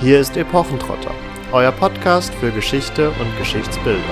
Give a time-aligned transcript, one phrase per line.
[0.00, 1.14] Hier ist Epochentrotter,
[1.52, 4.02] euer Podcast für Geschichte und Geschichtsbildung.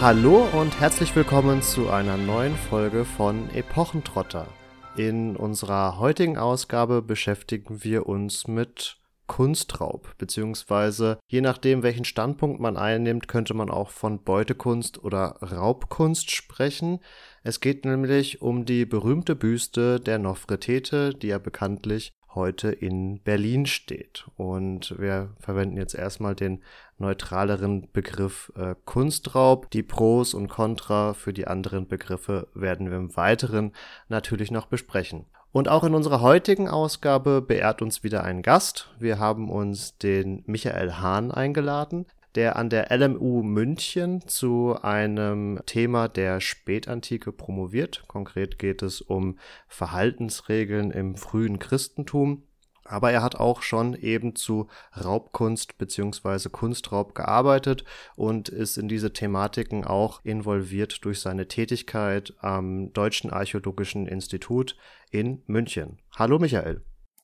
[0.00, 4.46] Hallo und herzlich willkommen zu einer neuen Folge von Epochentrotter.
[4.94, 12.76] In unserer heutigen Ausgabe beschäftigen wir uns mit Kunstraub, beziehungsweise je nachdem, welchen Standpunkt man
[12.76, 17.00] einnimmt, könnte man auch von Beutekunst oder Raubkunst sprechen.
[17.42, 23.66] Es geht nämlich um die berühmte Büste der Nofretete, die ja bekanntlich heute in Berlin
[23.66, 24.28] steht.
[24.36, 26.62] Und wir verwenden jetzt erstmal den
[26.98, 29.70] neutraleren Begriff äh, Kunstraub.
[29.70, 33.72] Die Pros und Contra für die anderen Begriffe werden wir im Weiteren
[34.08, 35.26] natürlich noch besprechen.
[35.56, 38.90] Und auch in unserer heutigen Ausgabe beehrt uns wieder ein Gast.
[38.98, 46.08] Wir haben uns den Michael Hahn eingeladen, der an der LMU München zu einem Thema
[46.08, 48.04] der Spätantike promoviert.
[48.06, 52.42] Konkret geht es um Verhaltensregeln im frühen Christentum.
[52.88, 56.48] Aber er hat auch schon eben zu Raubkunst bzw.
[56.48, 57.84] Kunstraub gearbeitet
[58.16, 64.76] und ist in diese Thematiken auch involviert durch seine Tätigkeit am Deutschen Archäologischen Institut
[65.10, 65.98] in München.
[66.16, 66.82] Hallo Michael.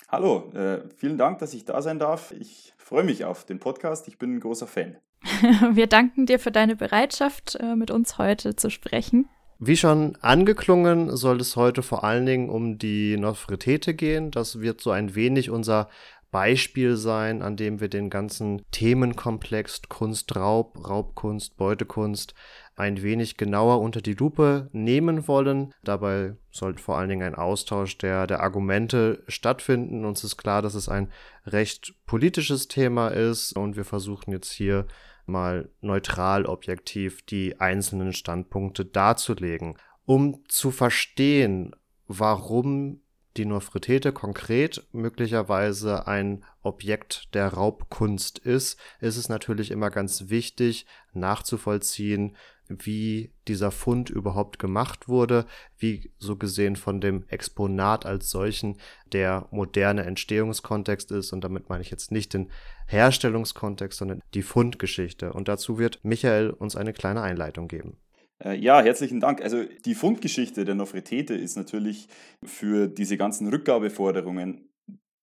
[0.08, 2.32] Hallo, äh, vielen Dank, dass ich da sein darf.
[2.32, 4.08] Ich freue mich auf den Podcast.
[4.08, 4.98] Ich bin ein großer Fan.
[5.72, 9.28] Wir danken dir für deine Bereitschaft, äh, mit uns heute zu sprechen.
[9.64, 14.32] Wie schon angeklungen, soll es heute vor allen Dingen um die Nofretete gehen.
[14.32, 15.88] Das wird so ein wenig unser
[16.32, 22.34] Beispiel sein, an dem wir den ganzen Themenkomplex Kunstraub, Raubkunst, Beutekunst
[22.74, 25.72] ein wenig genauer unter die Lupe nehmen wollen.
[25.84, 30.04] Dabei sollte vor allen Dingen ein Austausch der, der Argumente stattfinden.
[30.04, 31.08] Uns ist klar, dass es ein
[31.46, 34.88] recht politisches Thema ist und wir versuchen jetzt hier
[35.26, 41.74] mal neutral objektiv die einzelnen Standpunkte darzulegen, um zu verstehen,
[42.06, 43.00] warum
[43.36, 50.86] die Nofretete konkret möglicherweise ein Objekt der Raubkunst ist, ist es natürlich immer ganz wichtig
[51.12, 52.36] nachzuvollziehen,
[52.68, 55.46] wie dieser Fund überhaupt gemacht wurde,
[55.78, 58.78] wie so gesehen von dem Exponat als solchen
[59.12, 61.32] der moderne Entstehungskontext ist.
[61.32, 62.50] Und damit meine ich jetzt nicht den
[62.86, 65.32] Herstellungskontext, sondern die Fundgeschichte.
[65.32, 67.96] Und dazu wird Michael uns eine kleine Einleitung geben.
[68.44, 69.40] Äh, ja, herzlichen Dank.
[69.42, 72.08] Also die Fundgeschichte der Nofretete ist natürlich
[72.44, 74.68] für diese ganzen Rückgabeforderungen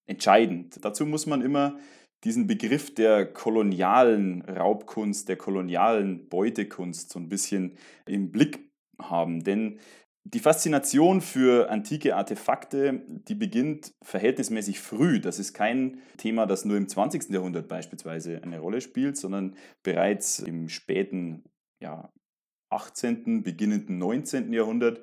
[0.06, 0.84] entscheidend.
[0.84, 1.78] Dazu muss man immer
[2.24, 7.76] diesen Begriff der kolonialen Raubkunst, der kolonialen Beutekunst so ein bisschen
[8.06, 8.70] im Blick
[9.00, 9.42] haben.
[9.42, 9.78] Denn
[10.24, 15.18] die Faszination für antike Artefakte, die beginnt verhältnismäßig früh.
[15.18, 17.30] Das ist kein Thema, das nur im 20.
[17.30, 21.44] Jahrhundert beispielsweise eine Rolle spielt, sondern bereits im späten
[21.82, 22.12] ja,
[22.70, 24.52] 18., beginnenden 19.
[24.52, 25.00] Jahrhundert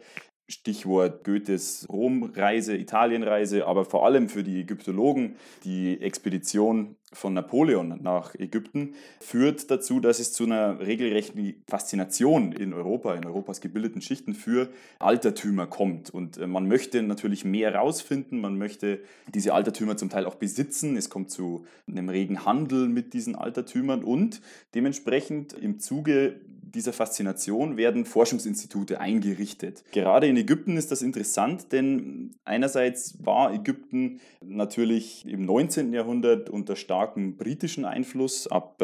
[0.49, 5.35] Stichwort Goethes Romreise, Italienreise, aber vor allem für die Ägyptologen
[5.65, 12.73] die Expedition von Napoleon nach Ägypten führt dazu, dass es zu einer regelrechten Faszination in
[12.73, 14.69] Europa, in Europas gebildeten Schichten für
[14.99, 16.09] Altertümer kommt.
[16.09, 19.01] Und äh, man möchte natürlich mehr rausfinden, man möchte
[19.33, 20.97] diese Altertümer zum Teil auch besitzen.
[20.97, 24.41] Es kommt zu einem regen Handel mit diesen Altertümern und
[24.75, 26.41] dementsprechend im Zuge
[26.73, 29.83] dieser Faszination werden Forschungsinstitute eingerichtet.
[29.91, 35.93] Gerade in Ägypten ist das interessant, denn einerseits war Ägypten natürlich im 19.
[35.93, 38.81] Jahrhundert unter starkem britischen Einfluss ab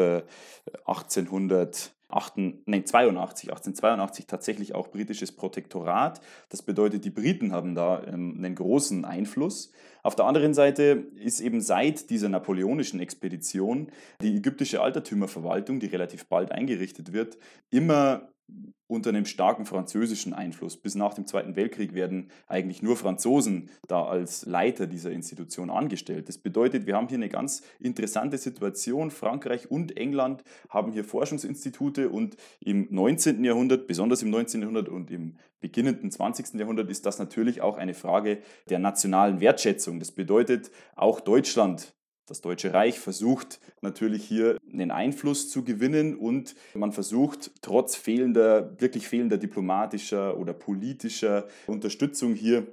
[0.86, 6.20] 1800 äh, 1882, 1882 tatsächlich auch britisches Protektorat.
[6.48, 9.72] Das bedeutet, die Briten haben da ähm, einen großen Einfluss.
[10.04, 16.26] Auf der anderen Seite ist eben seit dieser napoleonischen Expedition die ägyptische Altertümerverwaltung, die relativ
[16.26, 17.38] bald eingerichtet wird,
[17.70, 18.28] immer
[18.86, 20.76] unter einem starken französischen Einfluss.
[20.76, 26.28] Bis nach dem Zweiten Weltkrieg werden eigentlich nur Franzosen da als Leiter dieser Institution angestellt.
[26.28, 29.10] Das bedeutet, wir haben hier eine ganz interessante Situation.
[29.10, 33.42] Frankreich und England haben hier Forschungsinstitute und im 19.
[33.42, 34.60] Jahrhundert, besonders im 19.
[34.60, 36.54] Jahrhundert und im beginnenden 20.
[36.54, 39.98] Jahrhundert ist das natürlich auch eine Frage der nationalen Wertschätzung.
[39.98, 41.94] Das bedeutet, auch Deutschland
[42.26, 48.80] das Deutsche Reich versucht natürlich hier einen Einfluss zu gewinnen und man versucht trotz fehlender,
[48.80, 52.66] wirklich fehlender diplomatischer oder politischer Unterstützung hier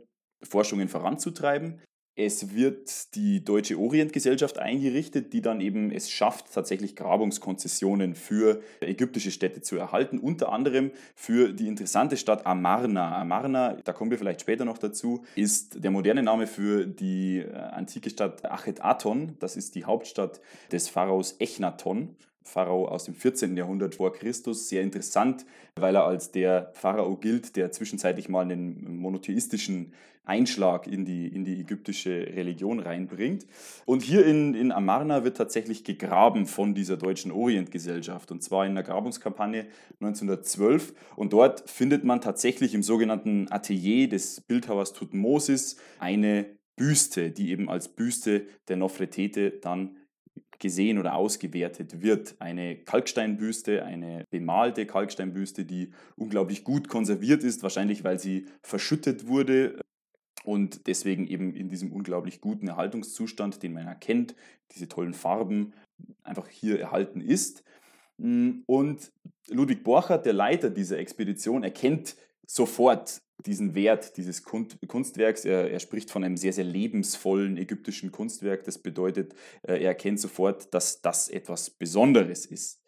[0.44, 1.82] Forschungen voranzutreiben.
[2.16, 9.32] Es wird die Deutsche Orientgesellschaft eingerichtet, die dann eben es schafft, tatsächlich Grabungskonzessionen für ägyptische
[9.32, 13.18] Städte zu erhalten, unter anderem für die interessante Stadt Amarna.
[13.18, 17.54] Amarna, da kommen wir vielleicht später noch dazu, ist der moderne Name für die äh,
[17.54, 19.38] antike Stadt Achet Aton.
[19.40, 20.42] Das ist die Hauptstadt
[20.72, 22.18] des Pharaos Echnaton.
[22.44, 23.56] Pharao aus dem 14.
[23.56, 24.70] Jahrhundert vor Christus.
[24.70, 25.46] Sehr interessant,
[25.76, 29.94] weil er als der Pharao gilt, der zwischenzeitlich mal einen monotheistischen
[30.24, 33.48] Einschlag in die, in die ägyptische Religion reinbringt.
[33.86, 38.76] Und hier in, in Amarna wird tatsächlich gegraben von dieser deutschen Orientgesellschaft und zwar in
[38.76, 39.66] der Grabungskampagne
[40.00, 40.94] 1912.
[41.16, 46.46] Und dort findet man tatsächlich im sogenannten Atelier des Bildhauers Tutmosis eine
[46.76, 49.98] Büste, die eben als Büste der Nofretete dann
[50.62, 52.36] gesehen oder ausgewertet wird.
[52.40, 59.82] Eine Kalksteinbüste, eine bemalte Kalksteinbüste, die unglaublich gut konserviert ist, wahrscheinlich weil sie verschüttet wurde
[60.44, 64.36] und deswegen eben in diesem unglaublich guten Erhaltungszustand, den man erkennt,
[64.74, 65.74] diese tollen Farben
[66.24, 67.64] einfach hier erhalten ist.
[68.18, 69.12] Und
[69.50, 72.16] Ludwig Borchardt, der Leiter dieser Expedition, erkennt
[72.54, 75.46] sofort diesen Wert dieses Kunstwerks.
[75.46, 78.66] Er, er, spricht von einem sehr, sehr lebensvollen ägyptischen Kunstwerk.
[78.66, 79.34] Das bedeutet,
[79.64, 82.82] äh, er erkennt sofort, dass das etwas Besonderes ist.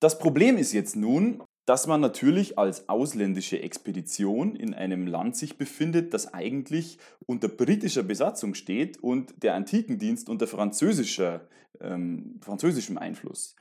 [0.00, 5.56] Das Problem ist jetzt nun, dass man natürlich als ausländische Expedition in einem Land sich
[5.56, 11.48] befindet, das eigentlich unter britischer Besatzung steht und der Antikendienst unter französischer,
[11.80, 13.56] ähm, französischem Einfluss.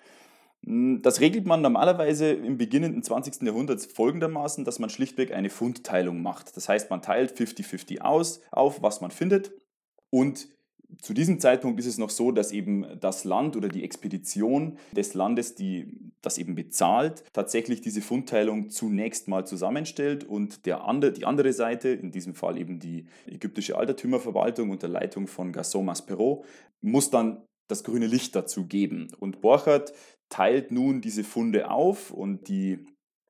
[0.66, 3.44] Hm, das regelt man normalerweise im beginnenden 20.
[3.44, 6.56] Jahrhundert folgendermaßen, dass man schlichtweg eine Fundteilung macht.
[6.58, 9.52] Das heißt, man teilt 50-50 aus, auf, was man findet.
[10.10, 10.50] Und
[11.02, 15.14] zu diesem Zeitpunkt ist es noch so, dass eben das Land oder die Expedition des
[15.14, 21.26] Landes, die das eben bezahlt, tatsächlich diese Fundteilung zunächst mal zusammenstellt und der andere, die
[21.26, 26.46] andere Seite, in diesem Fall eben die ägyptische Altertümerverwaltung unter Leitung von Gaston Maspereau,
[26.82, 29.08] muss dann das grüne Licht dazu geben.
[29.18, 29.92] Und Borchardt
[30.30, 32.86] teilt nun diese Funde auf und die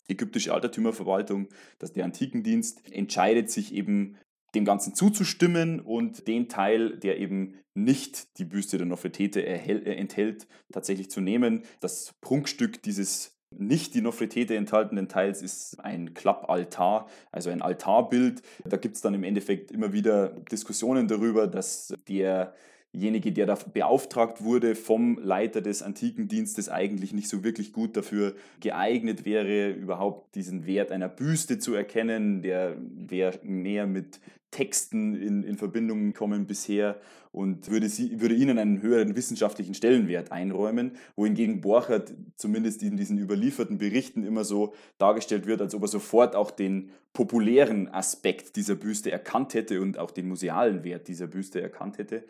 [0.07, 1.47] ägyptische Altertümerverwaltung,
[1.79, 4.17] das der Antikendienst, entscheidet sich eben
[4.53, 10.47] dem Ganzen zuzustimmen und den Teil, der eben nicht die Büste der Nofretete äh, enthält,
[10.71, 11.63] tatsächlich zu nehmen.
[11.81, 18.41] Das Prunkstück dieses nicht die Nofretete enthaltenen Teils ist ein Klappaltar, also ein Altarbild.
[18.65, 22.53] Da gibt es dann im Endeffekt immer wieder Diskussionen darüber, dass der
[22.95, 28.35] derjenige, der da beauftragt wurde vom Leiter des Antikendienstes, eigentlich nicht so wirklich gut dafür
[28.61, 32.41] geeignet wäre, überhaupt diesen Wert einer Büste zu erkennen.
[32.41, 34.19] Der wäre mehr mit
[34.51, 36.99] Texten in, in Verbindung kommen bisher
[37.33, 43.17] und würde, sie, würde ihnen einen höheren wissenschaftlichen Stellenwert einräumen, wohingegen Borchert zumindest in diesen
[43.17, 48.75] überlieferten Berichten immer so dargestellt wird, als ob er sofort auch den populären Aspekt dieser
[48.75, 52.23] Büste erkannt hätte und auch den musealen Wert dieser Büste erkannt hätte.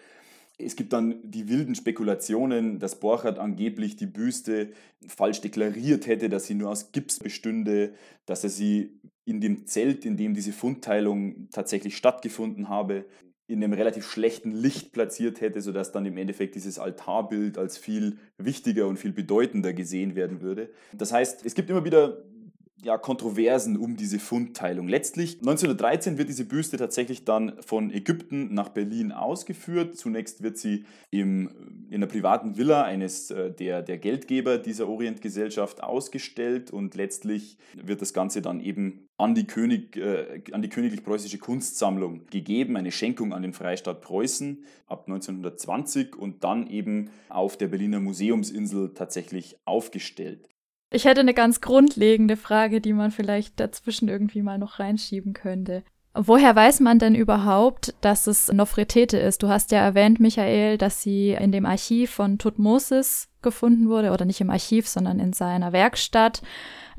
[0.57, 4.69] Es gibt dann die wilden Spekulationen, dass Borchardt angeblich die Büste
[5.07, 7.93] falsch deklariert hätte, dass sie nur aus Gips bestünde,
[8.25, 13.05] dass er sie in dem Zelt, in dem diese Fundteilung tatsächlich stattgefunden habe,
[13.47, 18.17] in einem relativ schlechten Licht platziert hätte, sodass dann im Endeffekt dieses Altarbild als viel
[18.37, 20.71] wichtiger und viel bedeutender gesehen werden würde.
[20.93, 22.23] Das heißt, es gibt immer wieder
[22.85, 24.87] ja, Kontroversen um diese Fundteilung.
[24.87, 29.97] Letztlich 1913 wird diese Büste tatsächlich dann von Ägypten nach Berlin ausgeführt.
[29.97, 31.49] Zunächst wird sie im,
[31.89, 38.03] in einer privaten Villa eines äh, der, der Geldgeber dieser Orientgesellschaft ausgestellt und letztlich wird
[38.03, 43.33] das Ganze dann eben an die, König, äh, an die königlich-preußische Kunstsammlung gegeben, eine Schenkung
[43.33, 50.49] an den Freistaat Preußen ab 1920 und dann eben auf der Berliner Museumsinsel tatsächlich aufgestellt.
[50.95, 55.83] Ich hätte eine ganz grundlegende Frage, die man vielleicht dazwischen irgendwie mal noch reinschieben könnte.
[56.13, 59.43] Woher weiß man denn überhaupt, dass es Nofretete ist?
[59.43, 64.23] Du hast ja erwähnt, Michael, dass sie in dem Archiv von Tutmosis gefunden wurde, oder
[64.23, 66.41] nicht im Archiv, sondern in seiner Werkstatt.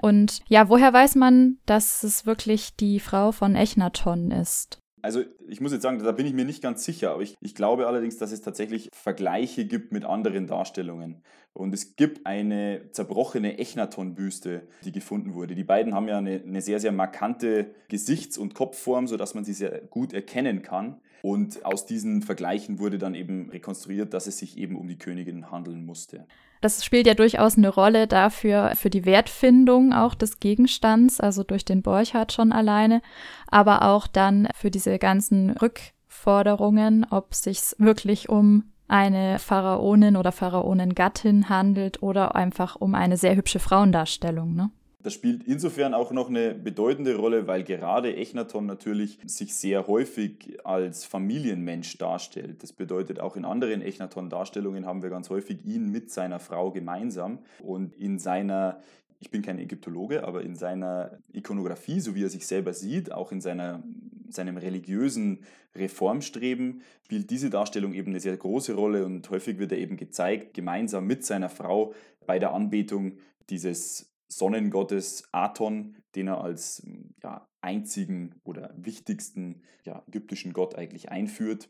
[0.02, 4.78] Und ja, woher weiß man, dass es wirklich die Frau von Echnaton ist?
[5.06, 7.54] Also ich muss jetzt sagen, da bin ich mir nicht ganz sicher, aber ich, ich
[7.54, 11.22] glaube allerdings, dass es tatsächlich Vergleiche gibt mit anderen Darstellungen.
[11.52, 15.54] Und es gibt eine zerbrochene Echnaton-Büste, die gefunden wurde.
[15.54, 19.52] Die beiden haben ja eine, eine sehr, sehr markante Gesichts- und Kopfform, sodass man sie
[19.52, 21.00] sehr gut erkennen kann.
[21.22, 25.52] Und aus diesen Vergleichen wurde dann eben rekonstruiert, dass es sich eben um die Königin
[25.52, 26.26] handeln musste.
[26.60, 31.64] Das spielt ja durchaus eine Rolle dafür, für die Wertfindung auch des Gegenstands, also durch
[31.64, 33.02] den Borchardt schon alleine,
[33.48, 40.32] aber auch dann für diese ganzen Rückforderungen, ob es sich wirklich um eine Pharaonin oder
[40.32, 44.54] Pharaonengattin handelt oder einfach um eine sehr hübsche Frauendarstellung.
[44.54, 44.70] Ne?
[45.06, 50.58] Das spielt insofern auch noch eine bedeutende Rolle, weil gerade Echnaton natürlich sich sehr häufig
[50.64, 52.64] als Familienmensch darstellt.
[52.64, 57.38] Das bedeutet, auch in anderen Echnaton-Darstellungen haben wir ganz häufig ihn mit seiner Frau gemeinsam
[57.62, 58.80] und in seiner
[59.20, 63.30] ich bin kein Ägyptologe, aber in seiner Ikonografie, so wie er sich selber sieht, auch
[63.30, 63.84] in seiner
[64.28, 65.44] seinem religiösen
[65.76, 70.52] Reformstreben spielt diese Darstellung eben eine sehr große Rolle und häufig wird er eben gezeigt,
[70.52, 71.94] gemeinsam mit seiner Frau
[72.26, 73.18] bei der Anbetung
[73.50, 76.86] dieses Sonnengottes Aton, den er als
[77.22, 81.68] ja, einzigen oder wichtigsten ja, ägyptischen Gott eigentlich einführt.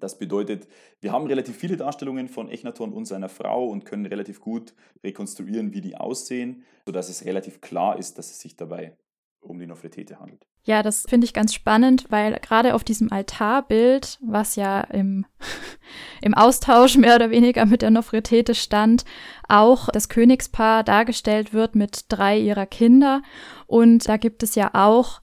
[0.00, 0.68] Das bedeutet,
[1.00, 5.72] wir haben relativ viele Darstellungen von Echnaton und seiner Frau und können relativ gut rekonstruieren,
[5.72, 8.96] wie die aussehen, sodass es relativ klar ist, dass es sich dabei
[9.44, 10.46] um die Nofretete handelt.
[10.64, 15.26] Ja, das finde ich ganz spannend, weil gerade auf diesem Altarbild, was ja im,
[16.22, 19.04] im Austausch mehr oder weniger mit der Nofretete stand,
[19.48, 23.22] auch das Königspaar dargestellt wird mit drei ihrer Kinder.
[23.66, 25.20] Und da gibt es ja auch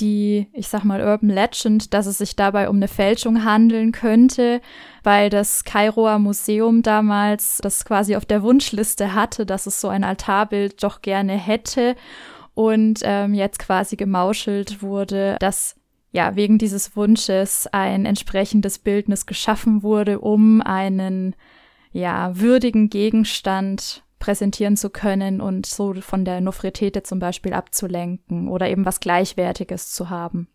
[0.00, 4.60] die, ich sag mal, Urban Legend, dass es sich dabei um eine Fälschung handeln könnte,
[5.02, 10.04] weil das Kairoer Museum damals das quasi auf der Wunschliste hatte, dass es so ein
[10.04, 11.96] Altarbild doch gerne hätte
[12.60, 15.76] und ähm, jetzt quasi gemauschelt wurde, dass
[16.12, 21.34] ja wegen dieses Wunsches ein entsprechendes Bildnis geschaffen wurde, um einen
[21.90, 28.68] ja würdigen Gegenstand präsentieren zu können und so von der Nofretete zum Beispiel abzulenken oder
[28.68, 30.46] eben was Gleichwertiges zu haben.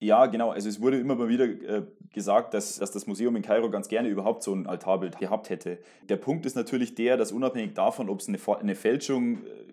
[0.00, 0.50] Ja, genau.
[0.50, 3.88] Also es wurde immer mal wieder äh, gesagt, dass, dass das Museum in Kairo ganz
[3.88, 5.78] gerne überhaupt so ein Altarbild gehabt hätte.
[6.10, 9.68] Der Punkt ist natürlich der, dass unabhängig davon, ob es eine, eine Fälschung äh,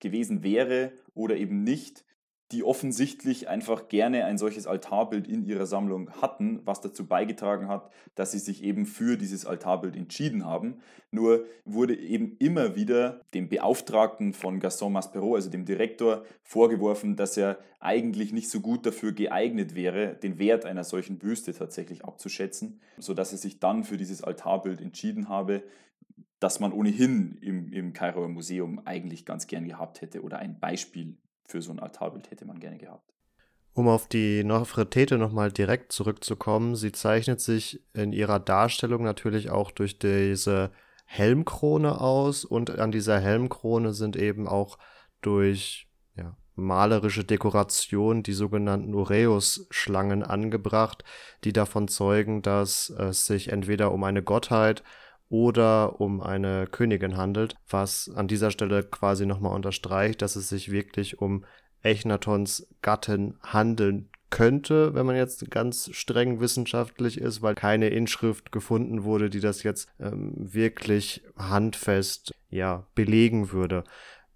[0.00, 2.04] gewesen wäre oder eben nicht,
[2.52, 7.92] die offensichtlich einfach gerne ein solches Altarbild in ihrer Sammlung hatten, was dazu beigetragen hat,
[8.16, 10.80] dass sie sich eben für dieses Altarbild entschieden haben.
[11.12, 17.36] Nur wurde eben immer wieder dem Beauftragten von Gaston Maspero, also dem Direktor, vorgeworfen, dass
[17.36, 22.80] er eigentlich nicht so gut dafür geeignet wäre, den Wert einer solchen Büste tatsächlich abzuschätzen,
[22.98, 25.62] sodass er sich dann für dieses Altarbild entschieden habe,
[26.40, 31.18] das man ohnehin im, im Kairoer Museum eigentlich ganz gern gehabt hätte oder ein Beispiel
[31.44, 33.12] für so ein Altarbild hätte man gerne gehabt.
[33.72, 39.70] Um auf die Nofretete nochmal direkt zurückzukommen, sie zeichnet sich in ihrer Darstellung natürlich auch
[39.70, 40.72] durch diese
[41.04, 44.78] Helmkrone aus und an dieser Helmkrone sind eben auch
[45.20, 51.04] durch ja, malerische Dekoration die sogenannten Ureus-Schlangen angebracht,
[51.44, 54.82] die davon zeugen, dass es sich entweder um eine Gottheit
[55.30, 60.70] oder um eine Königin handelt, was an dieser Stelle quasi nochmal unterstreicht, dass es sich
[60.70, 61.44] wirklich um
[61.82, 69.04] Echnatons Gattin handeln könnte, wenn man jetzt ganz streng wissenschaftlich ist, weil keine Inschrift gefunden
[69.04, 73.84] wurde, die das jetzt ähm, wirklich handfest ja belegen würde.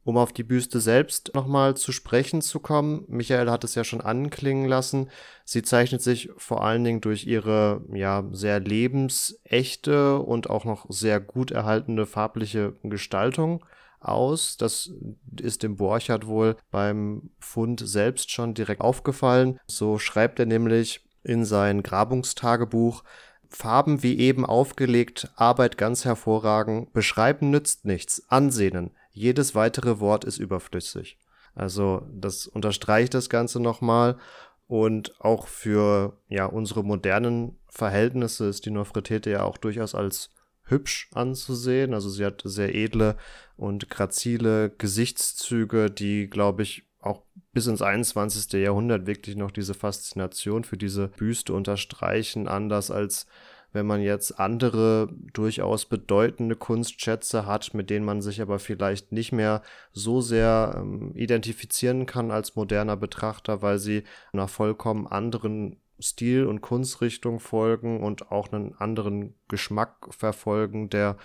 [0.04, 4.02] Um auf die Büste selbst nochmal zu sprechen zu kommen, Michael hat es ja schon
[4.02, 5.08] anklingen lassen,
[5.46, 11.20] sie zeichnet sich vor allen Dingen durch ihre ja sehr lebensechte und auch noch sehr
[11.20, 13.64] gut erhaltene farbliche Gestaltung
[14.00, 14.58] aus.
[14.58, 14.92] Das
[15.40, 19.58] ist dem Borchardt wohl beim Fund selbst schon direkt aufgefallen.
[19.66, 23.02] So schreibt er nämlich in sein Grabungstagebuch,
[23.48, 30.38] Farben wie eben aufgelegt, Arbeit ganz hervorragend, beschreiben nützt nichts, ansehnen, jedes weitere Wort ist
[30.38, 31.18] überflüssig.
[31.54, 34.18] Also das unterstreicht das Ganze nochmal.
[34.66, 40.30] Und auch für ja, unsere modernen Verhältnisse ist die Nofretete ja auch durchaus als
[40.64, 41.94] hübsch anzusehen.
[41.94, 43.16] Also sie hat sehr edle
[43.56, 48.52] und grazile Gesichtszüge, die, glaube ich, auch bis ins 21.
[48.54, 53.26] Jahrhundert wirklich noch diese Faszination für diese Büste unterstreichen, anders als
[53.74, 59.32] wenn man jetzt andere durchaus bedeutende Kunstschätze hat, mit denen man sich aber vielleicht nicht
[59.32, 59.62] mehr
[59.92, 66.60] so sehr ähm, identifizieren kann als moderner Betrachter, weil sie einer vollkommen anderen Stil- und
[66.60, 71.16] Kunstrichtung folgen und auch einen anderen Geschmack verfolgen, der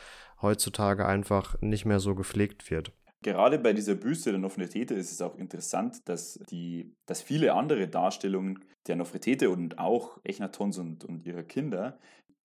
[0.42, 2.92] heutzutage einfach nicht mehr so gepflegt wird.
[3.22, 7.88] Gerade bei dieser Büste der Nofretete ist es auch interessant, dass, die, dass viele andere
[7.90, 12.00] Darstellungen der Nofretete und auch Echnatons und, und ihrer Kinder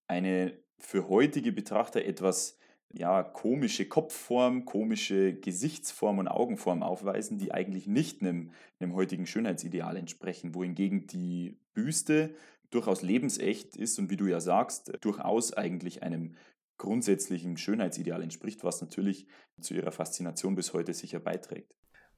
[0.07, 2.59] eine für heutige Betrachter etwas
[2.93, 9.97] ja, komische Kopfform, komische Gesichtsform und Augenform aufweisen, die eigentlich nicht einem, einem heutigen Schönheitsideal
[9.97, 12.35] entsprechen, wohingegen die Büste
[12.71, 16.37] durchaus lebensecht ist und wie du ja sagst, durchaus eigentlich einem
[16.79, 19.27] grundsätzlichen Schönheitsideal entspricht, was natürlich
[19.61, 21.75] zu ihrer Faszination bis heute sicher beiträgt.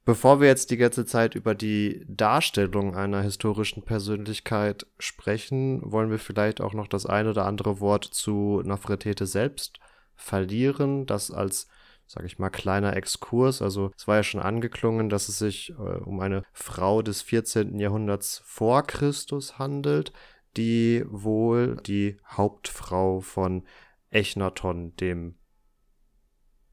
[0.06, 6.20] Bevor wir jetzt die ganze Zeit über die Darstellung einer historischen Persönlichkeit sprechen, wollen wir
[6.20, 9.80] vielleicht auch noch das ein oder andere Wort zu Nofretete selbst
[10.14, 11.66] verlieren, das als
[12.06, 13.60] sage ich mal, kleiner Exkurs.
[13.60, 17.78] Also es war ja schon angeklungen, dass es sich äh, um eine Frau des 14.
[17.80, 20.12] Jahrhunderts vor Christus handelt,
[20.56, 23.64] die wohl die Hauptfrau von
[24.10, 25.34] Echnaton, dem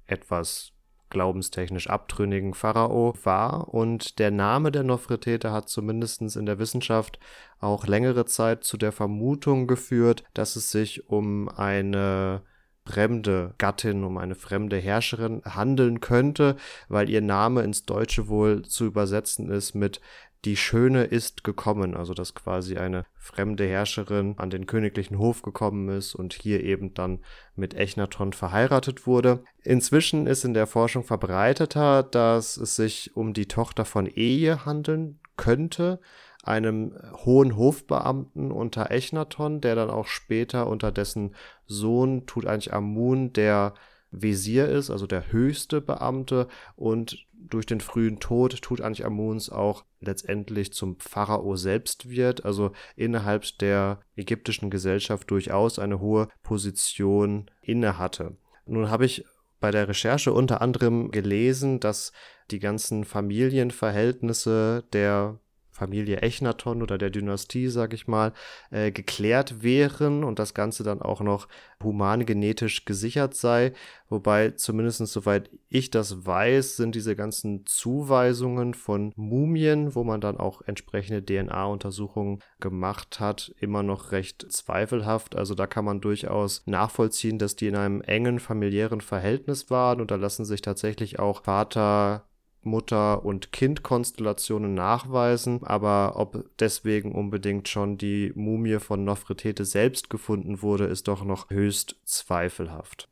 [0.06, 0.73] etwas
[1.14, 3.74] glaubenstechnisch abtrünnigen Pharao war.
[3.74, 7.20] Und der Name der Nofretete hat zumindest in der Wissenschaft
[7.62, 12.42] auch längere Zeit zu der Vermutung geführt, dass es sich um eine
[12.86, 16.58] fremde Gattin, um eine fremde Herrscherin handeln könnte,
[16.90, 20.02] weil ihr Name ins Deutsche wohl zu übersetzen ist mit
[20.46, 25.88] die Schöne ist gekommen, also dass quasi eine fremde Herrscherin an den königlichen Hof gekommen
[25.90, 27.20] ist und hier eben dann
[27.56, 29.44] mit Echnaton verheiratet wurde.
[29.62, 35.20] Inzwischen ist in der Forschung verbreiteter, dass es sich um die Tochter von Ehe handeln
[35.38, 36.00] könnte,
[36.44, 36.94] einem
[37.26, 41.36] hohen Hofbeamten unter Echnaton, der dann auch später unter dessen
[41.66, 43.74] Sohn Tutanchamun der
[44.14, 50.98] Wesir ist, also der höchste Beamte und durch den frühen Tod Tutanchamuns auch letztendlich zum
[51.00, 58.38] Pharao selbst wird, also innerhalb der ägyptischen Gesellschaft durchaus eine hohe Position innehatte.
[58.66, 59.26] Nun habe ich
[59.60, 62.12] bei der Recherche unter anderem gelesen, dass
[62.52, 65.40] die ganzen Familienverhältnisse der
[65.74, 68.32] Familie Echnaton oder der Dynastie, sag ich mal,
[68.72, 71.48] äh, geklärt wären und das Ganze dann auch noch
[71.84, 73.74] humangenetisch gesichert sei.
[74.08, 80.38] Wobei, zumindest soweit ich das weiß, sind diese ganzen Zuweisungen von Mumien, wo man dann
[80.38, 85.36] auch entsprechende DNA-Untersuchungen gemacht hat, immer noch recht zweifelhaft.
[85.36, 90.12] Also da kann man durchaus nachvollziehen, dass die in einem engen familiären Verhältnis waren und
[90.12, 92.28] da lassen sich tatsächlich auch Vater,
[92.66, 100.62] Mutter- und Kind-Konstellationen nachweisen, aber ob deswegen unbedingt schon die Mumie von Nofretete selbst gefunden
[100.62, 103.10] wurde, ist doch noch höchst zweifelhaft.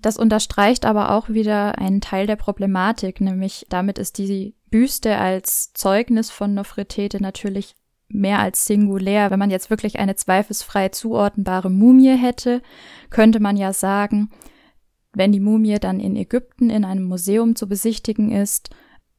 [0.00, 5.72] Das unterstreicht aber auch wieder einen Teil der Problematik, nämlich damit ist die Büste als
[5.72, 7.74] Zeugnis von Nofretete natürlich
[8.08, 9.30] mehr als singulär.
[9.30, 12.60] Wenn man jetzt wirklich eine zweifelsfrei zuordnbare Mumie hätte,
[13.10, 14.30] könnte man ja sagen,
[15.14, 18.70] wenn die Mumie dann in Ägypten in einem Museum zu besichtigen ist,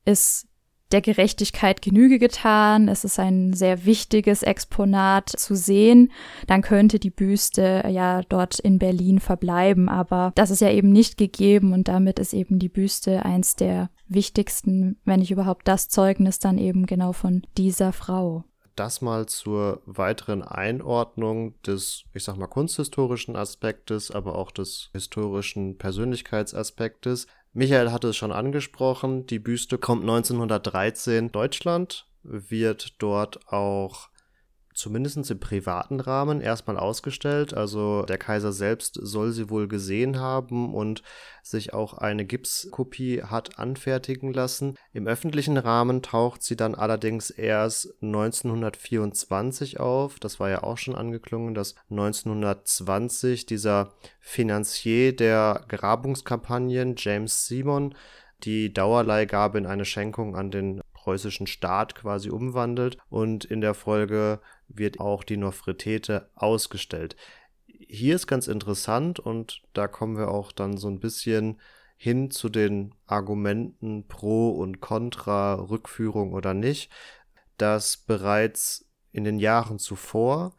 [0.06, 0.48] ist
[0.92, 6.12] der Gerechtigkeit Genüge getan, es ist ein sehr wichtiges Exponat zu sehen,
[6.48, 11.18] dann könnte die Büste ja dort in Berlin verbleiben, aber das ist ja eben nicht
[11.18, 16.40] gegeben und damit ist eben die Büste eins der wichtigsten, wenn nicht überhaupt das Zeugnis
[16.40, 18.44] dann eben genau von dieser Frau.
[18.76, 25.78] Das mal zur weiteren Einordnung des, ich sag mal, kunsthistorischen Aspektes, aber auch des historischen
[25.78, 27.28] Persönlichkeitsaspektes.
[27.58, 34.10] Michael hatte es schon angesprochen, die Büste kommt 1913 Deutschland, wird dort auch
[34.76, 37.54] zumindest im privaten Rahmen erstmal ausgestellt.
[37.54, 41.02] Also der Kaiser selbst soll sie wohl gesehen haben und
[41.42, 44.76] sich auch eine Gipskopie hat anfertigen lassen.
[44.92, 50.20] Im öffentlichen Rahmen taucht sie dann allerdings erst 1924 auf.
[50.20, 57.96] Das war ja auch schon angeklungen, dass 1920 dieser Finanzier der Grabungskampagnen James Simon
[58.44, 64.40] die Dauerleihgabe in eine Schenkung an den preußischen Staat quasi umwandelt und in der Folge
[64.68, 67.16] wird auch die Nofretete ausgestellt.
[67.66, 71.60] Hier ist ganz interessant und da kommen wir auch dann so ein bisschen
[71.98, 76.92] hin zu den Argumenten pro und contra Rückführung oder nicht,
[77.58, 80.56] dass bereits in den Jahren zuvor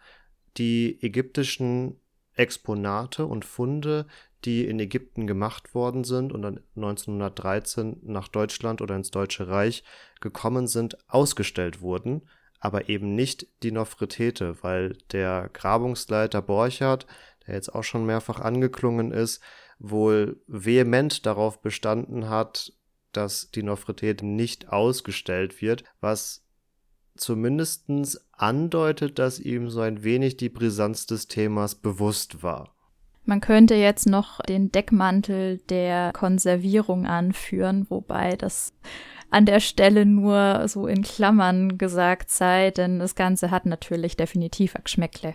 [0.57, 2.01] die ägyptischen
[2.35, 4.07] Exponate und Funde,
[4.45, 9.83] die in Ägypten gemacht worden sind und dann 1913 nach Deutschland oder ins Deutsche Reich
[10.21, 12.23] gekommen sind, ausgestellt wurden
[12.61, 17.07] aber eben nicht die Nofretete, weil der Grabungsleiter Borchardt,
[17.47, 19.43] der jetzt auch schon mehrfach angeklungen ist,
[19.79, 22.73] wohl vehement darauf bestanden hat,
[23.13, 26.45] dass die Nofretete nicht ausgestellt wird, was
[27.17, 27.89] zumindest
[28.33, 32.75] andeutet, dass ihm so ein wenig die Brisanz des Themas bewusst war.
[33.25, 38.73] Man könnte jetzt noch den Deckmantel der Konservierung anführen, wobei das
[39.31, 44.77] an der Stelle nur so in Klammern gesagt sei, denn das Ganze hat natürlich definitiv
[44.77, 45.35] ein Geschmäckle.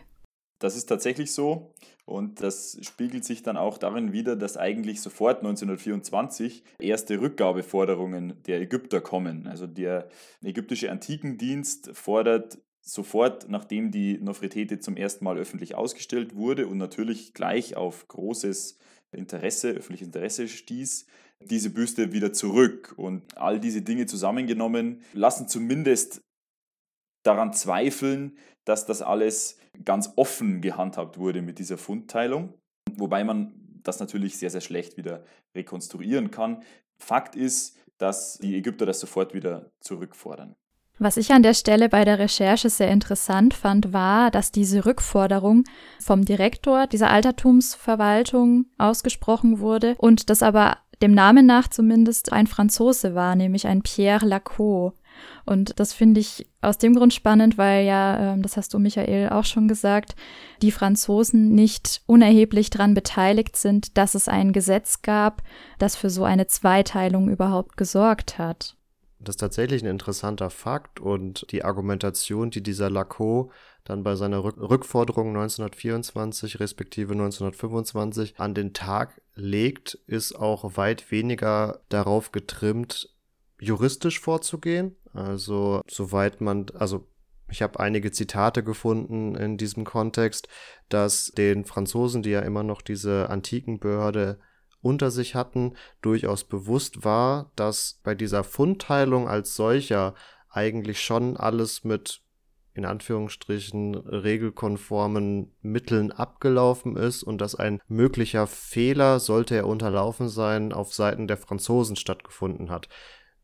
[0.59, 1.73] Das ist tatsächlich so
[2.05, 8.61] und das spiegelt sich dann auch darin wider, dass eigentlich sofort 1924 erste Rückgabeforderungen der
[8.61, 9.47] Ägypter kommen.
[9.47, 10.07] Also der
[10.43, 17.33] ägyptische Antikendienst fordert sofort, nachdem die Nofretete zum ersten Mal öffentlich ausgestellt wurde und natürlich
[17.33, 18.77] gleich auf großes
[19.11, 21.05] Interesse, öffentliches Interesse stieß,
[21.49, 22.93] diese Büste wieder zurück.
[22.97, 26.21] Und all diese Dinge zusammengenommen lassen zumindest
[27.23, 32.53] daran zweifeln, dass das alles ganz offen gehandhabt wurde mit dieser Fundteilung.
[32.95, 35.23] Wobei man das natürlich sehr, sehr schlecht wieder
[35.55, 36.63] rekonstruieren kann.
[36.99, 40.55] Fakt ist, dass die Ägypter das sofort wieder zurückfordern.
[40.99, 45.63] Was ich an der Stelle bei der Recherche sehr interessant fand, war, dass diese Rückforderung
[45.99, 53.15] vom Direktor dieser Altertumsverwaltung ausgesprochen wurde und das aber dem Namen nach zumindest ein Franzose
[53.15, 54.93] war, nämlich ein Pierre Lacot.
[55.45, 59.29] Und das finde ich aus dem Grund spannend, weil ja, ähm, das hast du Michael
[59.29, 60.15] auch schon gesagt,
[60.61, 65.41] die Franzosen nicht unerheblich daran beteiligt sind, dass es ein Gesetz gab,
[65.79, 68.75] das für so eine Zweiteilung überhaupt gesorgt hat.
[69.19, 73.51] Das ist tatsächlich ein interessanter Fakt und die Argumentation, die dieser Lacot
[73.83, 81.11] dann bei seiner Rück Rückforderung 1924 respektive 1925 an den Tag legt, ist auch weit
[81.11, 83.09] weniger darauf getrimmt,
[83.59, 84.95] juristisch vorzugehen.
[85.13, 87.07] Also soweit man, also
[87.49, 90.47] ich habe einige Zitate gefunden in diesem Kontext,
[90.89, 94.39] dass den Franzosen, die ja immer noch diese antiken Behörde
[94.81, 100.15] unter sich hatten, durchaus bewusst war, dass bei dieser Fundteilung als solcher
[100.49, 102.21] eigentlich schon alles mit
[102.73, 110.71] in Anführungsstrichen regelkonformen Mitteln abgelaufen ist und dass ein möglicher Fehler, sollte er unterlaufen sein,
[110.71, 112.87] auf Seiten der Franzosen stattgefunden hat.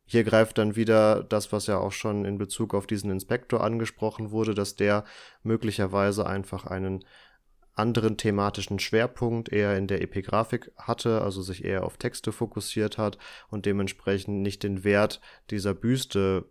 [0.06, 4.32] Hier greift dann wieder das, was ja auch schon in Bezug auf diesen Inspektor angesprochen
[4.32, 5.04] wurde, dass der
[5.44, 7.04] möglicherweise einfach einen
[7.78, 13.18] anderen thematischen Schwerpunkt eher in der Epigraphik hatte, also sich eher auf Texte fokussiert hat
[13.50, 16.46] und dementsprechend nicht den Wert dieser Büste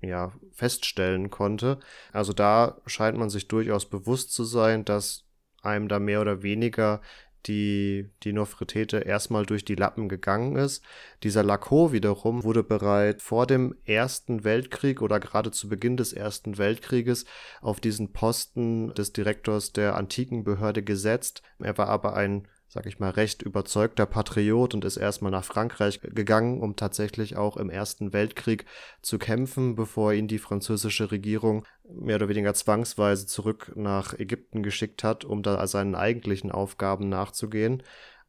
[0.00, 1.78] ja feststellen konnte.
[2.12, 5.24] Also da scheint man sich durchaus bewusst zu sein, dass
[5.62, 7.00] einem da mehr oder weniger
[7.46, 10.84] die, die Nofretete erstmal durch die Lappen gegangen ist.
[11.22, 16.58] Dieser Lacot wiederum wurde bereits vor dem Ersten Weltkrieg oder gerade zu Beginn des Ersten
[16.58, 17.24] Weltkrieges
[17.62, 21.42] auf diesen Posten des Direktors der Antikenbehörde gesetzt.
[21.58, 26.00] Er war aber ein sag ich mal, recht überzeugter Patriot und ist erstmal nach Frankreich
[26.02, 28.64] gegangen, um tatsächlich auch im Ersten Weltkrieg
[29.02, 35.02] zu kämpfen, bevor ihn die französische Regierung mehr oder weniger zwangsweise zurück nach Ägypten geschickt
[35.02, 37.82] hat, um da seinen eigentlichen Aufgaben nachzugehen.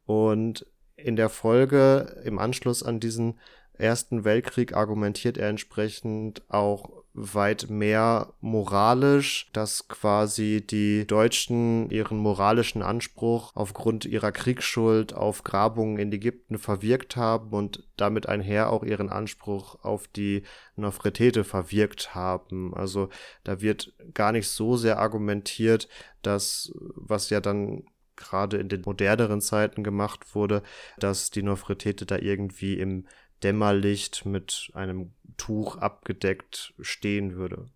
[0.06, 3.38] Und in der Folge, im Anschluss an diesen
[3.78, 12.82] Ersten Weltkrieg argumentiert er entsprechend auch weit mehr moralisch, dass quasi die Deutschen ihren moralischen
[12.82, 19.10] Anspruch aufgrund ihrer Kriegsschuld auf Grabungen in Ägypten verwirkt haben und damit einher auch ihren
[19.10, 20.42] Anspruch auf die
[20.76, 22.74] Nofretete verwirkt haben.
[22.74, 23.10] Also
[23.44, 25.88] da wird gar nicht so sehr argumentiert,
[26.22, 27.84] dass was ja dann
[28.16, 30.62] gerade in den moderneren Zeiten gemacht wurde,
[30.98, 33.06] dass die Nofretete da irgendwie im
[33.42, 37.68] Dämmerlicht mit einem Tuch abgedeckt stehen würde.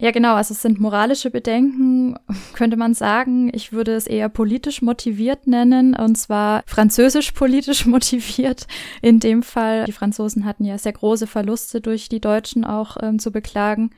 [0.00, 0.34] Ja, genau.
[0.34, 2.16] Also es sind moralische Bedenken,
[2.54, 3.50] könnte man sagen.
[3.52, 8.68] Ich würde es eher politisch motiviert nennen, und zwar französisch politisch motiviert.
[9.02, 13.18] In dem Fall, die Franzosen hatten ja sehr große Verluste durch die Deutschen auch ähm,
[13.18, 13.90] zu beklagen.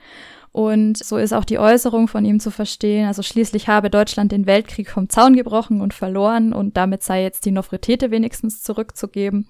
[0.53, 3.07] Und so ist auch die Äußerung von ihm zu verstehen.
[3.07, 7.45] Also schließlich habe Deutschland den Weltkrieg vom Zaun gebrochen und verloren und damit sei jetzt
[7.45, 9.47] die Nofretete wenigstens zurückzugeben.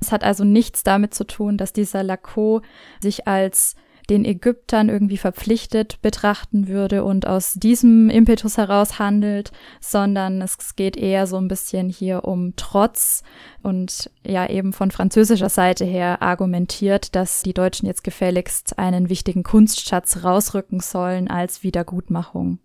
[0.00, 2.62] Es hat also nichts damit zu tun, dass dieser Lacot
[3.00, 3.76] sich als
[4.10, 10.96] den Ägyptern irgendwie verpflichtet betrachten würde und aus diesem Impetus heraus handelt, sondern es geht
[10.96, 13.22] eher so ein bisschen hier um Trotz
[13.62, 19.42] und ja eben von französischer Seite her argumentiert, dass die Deutschen jetzt gefälligst einen wichtigen
[19.42, 22.58] Kunstschatz rausrücken sollen als Wiedergutmachung.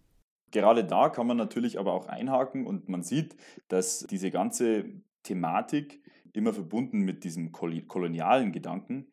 [0.52, 3.36] Gerade da kann man natürlich aber auch einhaken und man sieht,
[3.67, 4.86] dass diese ganze
[5.23, 6.02] Thematik
[6.34, 9.08] immer verbunden mit diesem kolonialen Gedanken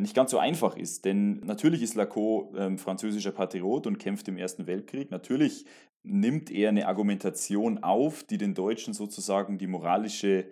[0.00, 1.04] nicht ganz so einfach ist.
[1.04, 5.10] Denn natürlich ist Lacot ähm, französischer Patriot und kämpft im Ersten Weltkrieg.
[5.10, 5.64] Natürlich
[6.02, 10.46] nimmt er eine Argumentation auf, die den Deutschen sozusagen die moralische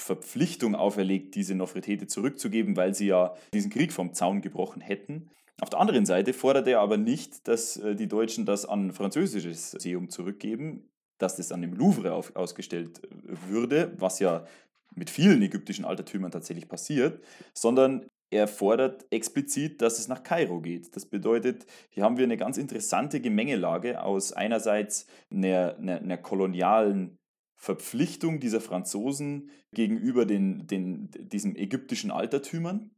[0.00, 5.30] Verpflichtung auferlegt, diese Nofretete zurückzugeben, weil sie ja diesen Krieg vom Zaun gebrochen hätten.
[5.60, 9.74] Auf der anderen Seite fordert er aber nicht, dass äh, die Deutschen das an französisches
[9.74, 14.46] Museum zurückgeben, dass das an dem Louvre auf, ausgestellt äh, würde, was ja
[14.96, 20.94] mit vielen ägyptischen Altertümern tatsächlich passiert, sondern er fordert explizit, dass es nach Kairo geht.
[20.96, 27.18] Das bedeutet, hier haben wir eine ganz interessante Gemengelage aus einerseits einer, einer, einer kolonialen
[27.54, 32.90] Verpflichtung dieser Franzosen gegenüber den, den, diesem ägyptischen Altertümern,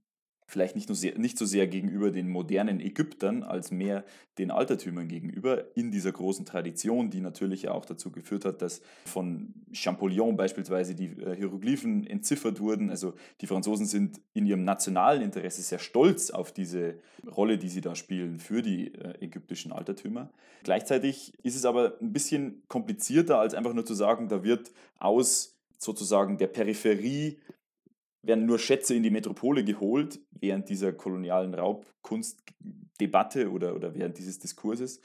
[0.47, 4.05] vielleicht nicht, nur sehr, nicht so sehr gegenüber den modernen Ägyptern, als mehr
[4.39, 8.81] den Altertümern gegenüber in dieser großen Tradition, die natürlich ja auch dazu geführt hat, dass
[9.07, 12.91] von Champollion beispielsweise die äh, Hieroglyphen entziffert wurden.
[12.91, 17.81] Also die Franzosen sind in ihrem nationalen Interesse sehr stolz auf diese Rolle, die sie
[17.81, 20.31] da spielen für die äh, ägyptischen Altertümer.
[20.63, 25.57] Gleichzeitig ist es aber ein bisschen komplizierter, als einfach nur zu sagen, da wird aus
[25.79, 27.39] sozusagen der Peripherie
[28.27, 34.39] werden nur Schätze in die Metropole geholt während dieser kolonialen Raubkunstdebatte oder, oder während dieses
[34.39, 35.01] Diskurses,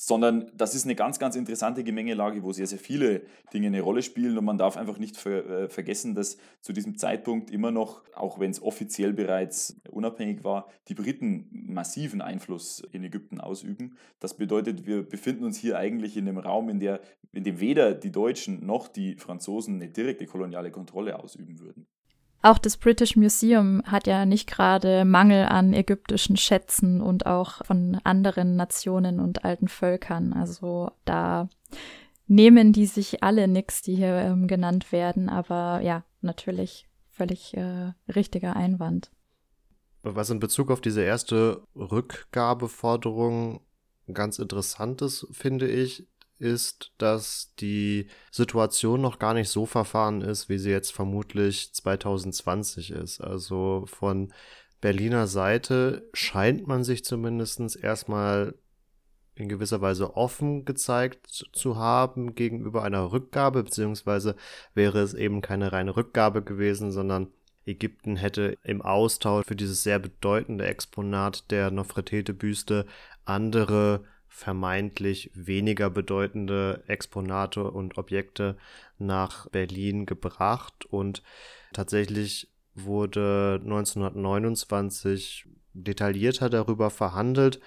[0.00, 3.20] sondern das ist eine ganz, ganz interessante Gemengelage, wo sehr, sehr viele
[3.52, 6.96] Dinge eine Rolle spielen und man darf einfach nicht ver äh, vergessen, dass zu diesem
[6.96, 13.04] Zeitpunkt immer noch, auch wenn es offiziell bereits unabhängig war, die Briten massiven Einfluss in
[13.04, 13.98] Ägypten ausüben.
[14.20, 17.02] Das bedeutet, wir befinden uns hier eigentlich in einem Raum, in, der,
[17.32, 21.86] in dem weder die Deutschen noch die Franzosen eine direkte koloniale Kontrolle ausüben würden.
[22.42, 28.00] Auch das British Museum hat ja nicht gerade Mangel an ägyptischen Schätzen und auch von
[28.04, 30.32] anderen Nationen und alten Völkern.
[30.32, 31.50] Also da
[32.26, 35.28] nehmen die sich alle nichts, die hier ähm, genannt werden.
[35.28, 39.10] Aber ja, natürlich völlig äh, richtiger Einwand.
[40.02, 43.60] Was in Bezug auf diese erste Rückgabeforderung
[44.14, 46.08] ganz interessant ist, finde ich,
[46.40, 52.90] ist, dass die Situation noch gar nicht so verfahren ist, wie sie jetzt vermutlich 2020
[52.90, 53.20] ist.
[53.20, 54.32] Also von
[54.80, 58.54] Berliner Seite scheint man sich zumindest erstmal
[59.34, 64.36] in gewisser Weise offen gezeigt zu haben gegenüber einer Rückgabe, beziehungsweise
[64.74, 67.28] wäre es eben keine reine Rückgabe gewesen, sondern
[67.66, 72.86] Ägypten hätte im Austausch für dieses sehr bedeutende Exponat der Nofretete-Büste
[73.24, 78.56] andere vermeintlich weniger bedeutende Exponate und Objekte
[78.98, 81.22] nach Berlin gebracht und
[81.72, 87.60] tatsächlich wurde 1929 detaillierter darüber verhandelt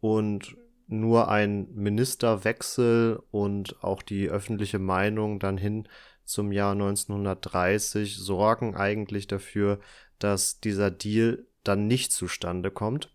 [0.00, 0.56] und
[0.86, 5.88] nur ein Ministerwechsel und auch die öffentliche Meinung dann hin
[6.24, 9.80] zum Jahr 1930 sorgen eigentlich dafür,
[10.18, 13.10] dass dieser Deal dann nicht zustande kommt.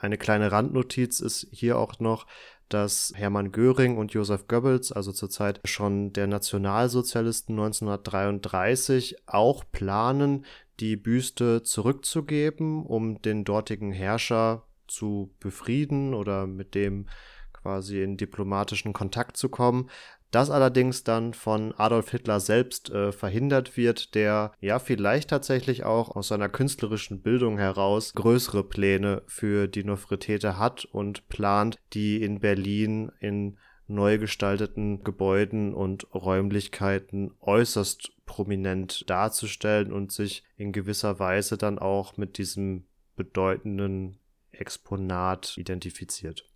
[0.00, 2.26] Eine kleine Randnotiz ist hier auch noch,
[2.70, 10.46] dass Hermann Göring und Joseph Goebbels, also zur Zeit schon der Nationalsozialisten 1933, auch planen,
[10.78, 17.06] die Büste zurückzugeben, um den dortigen Herrscher zu befrieden oder mit dem
[17.52, 19.90] quasi in diplomatischen Kontakt zu kommen.
[20.30, 26.14] Das allerdings dann von Adolf Hitler selbst äh, verhindert wird, der ja vielleicht tatsächlich auch
[26.14, 32.38] aus seiner künstlerischen Bildung heraus größere Pläne für die Nofretete hat und plant, die in
[32.38, 41.58] Berlin in neu gestalteten Gebäuden und Räumlichkeiten äußerst prominent darzustellen und sich in gewisser Weise
[41.58, 44.20] dann auch mit diesem bedeutenden
[44.52, 46.49] Exponat identifiziert.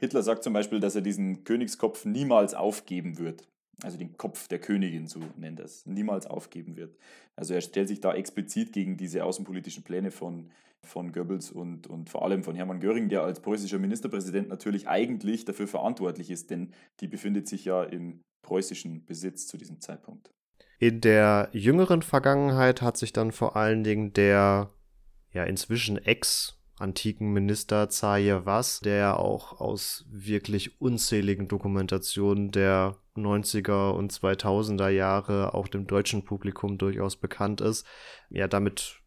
[0.00, 3.46] Hitler sagt zum Beispiel, dass er diesen Königskopf niemals aufgeben wird.
[3.82, 6.96] Also den Kopf der Königin, so nennt er es, niemals aufgeben wird.
[7.36, 10.50] Also er stellt sich da explizit gegen diese außenpolitischen Pläne von,
[10.82, 15.44] von Goebbels und, und vor allem von Hermann Göring, der als preußischer Ministerpräsident natürlich eigentlich
[15.44, 20.30] dafür verantwortlich ist, denn die befindet sich ja im preußischen Besitz zu diesem Zeitpunkt.
[20.78, 24.70] In der jüngeren Vergangenheit hat sich dann vor allen Dingen der
[25.32, 33.90] ja inzwischen Ex- antiken Minister Zaje Was, der auch aus wirklich unzähligen Dokumentationen der 90er
[33.90, 37.86] und 2000er Jahre auch dem deutschen Publikum durchaus bekannt ist,
[38.30, 39.00] ja damit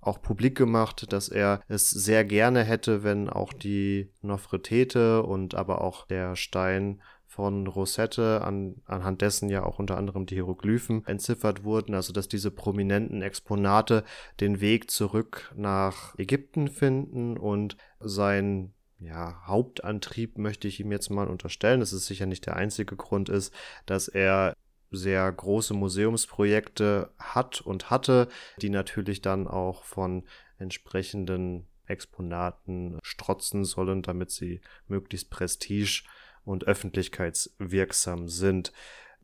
[0.00, 5.80] auch publik gemacht, dass er es sehr gerne hätte, wenn auch die Nofretete und aber
[5.80, 7.00] auch der Stein
[7.32, 12.28] von Rosette, an, anhand dessen ja auch unter anderem die Hieroglyphen entziffert wurden, also dass
[12.28, 14.04] diese prominenten Exponate
[14.40, 21.26] den Weg zurück nach Ägypten finden und sein ja, Hauptantrieb möchte ich ihm jetzt mal
[21.26, 23.52] unterstellen, dass es sicher nicht der einzige Grund ist,
[23.86, 24.54] dass er
[24.90, 28.28] sehr große Museumsprojekte hat und hatte,
[28.60, 30.24] die natürlich dann auch von
[30.58, 36.02] entsprechenden Exponaten strotzen sollen, damit sie möglichst prestige
[36.44, 38.72] und öffentlichkeitswirksam sind.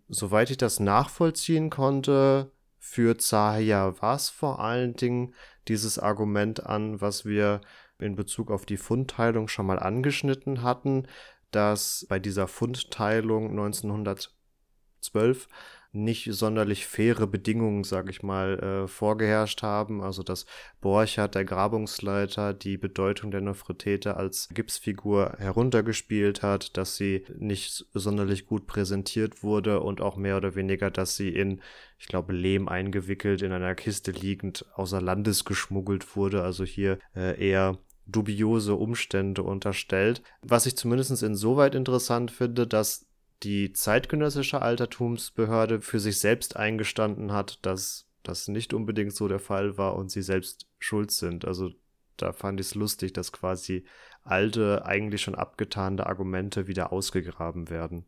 [0.09, 5.35] Soweit ich das nachvollziehen konnte, führt Zahia was vor allen Dingen
[5.69, 7.61] dieses Argument an, was wir
[7.99, 11.07] in Bezug auf die Fundteilung schon mal angeschnitten hatten,
[11.51, 15.49] dass bei dieser Fundteilung 1912
[15.93, 20.03] nicht sonderlich faire Bedingungen, sage ich mal, äh, vorgeherrscht haben.
[20.03, 20.45] Also dass
[20.81, 28.47] Borchardt, der Grabungsleiter, die Bedeutung der Nofretete als Gipsfigur heruntergespielt hat, dass sie nicht sonderlich
[28.47, 31.61] gut präsentiert wurde und auch mehr oder weniger, dass sie in,
[31.99, 36.43] ich glaube, Lehm eingewickelt in einer Kiste liegend außer Landes geschmuggelt wurde.
[36.43, 40.23] Also hier äh, eher dubiose Umstände unterstellt.
[40.43, 43.08] Was ich zumindest insoweit interessant finde, dass
[43.43, 49.79] die zeitgenössische Altertumsbehörde für sich selbst eingestanden hat, dass das nicht unbedingt so der Fall
[49.79, 51.45] war und sie selbst schuld sind.
[51.45, 51.71] Also
[52.17, 53.85] da fand ich es lustig, dass quasi
[54.25, 58.07] alte, eigentlich schon abgetane Argumente wieder ausgegraben werden.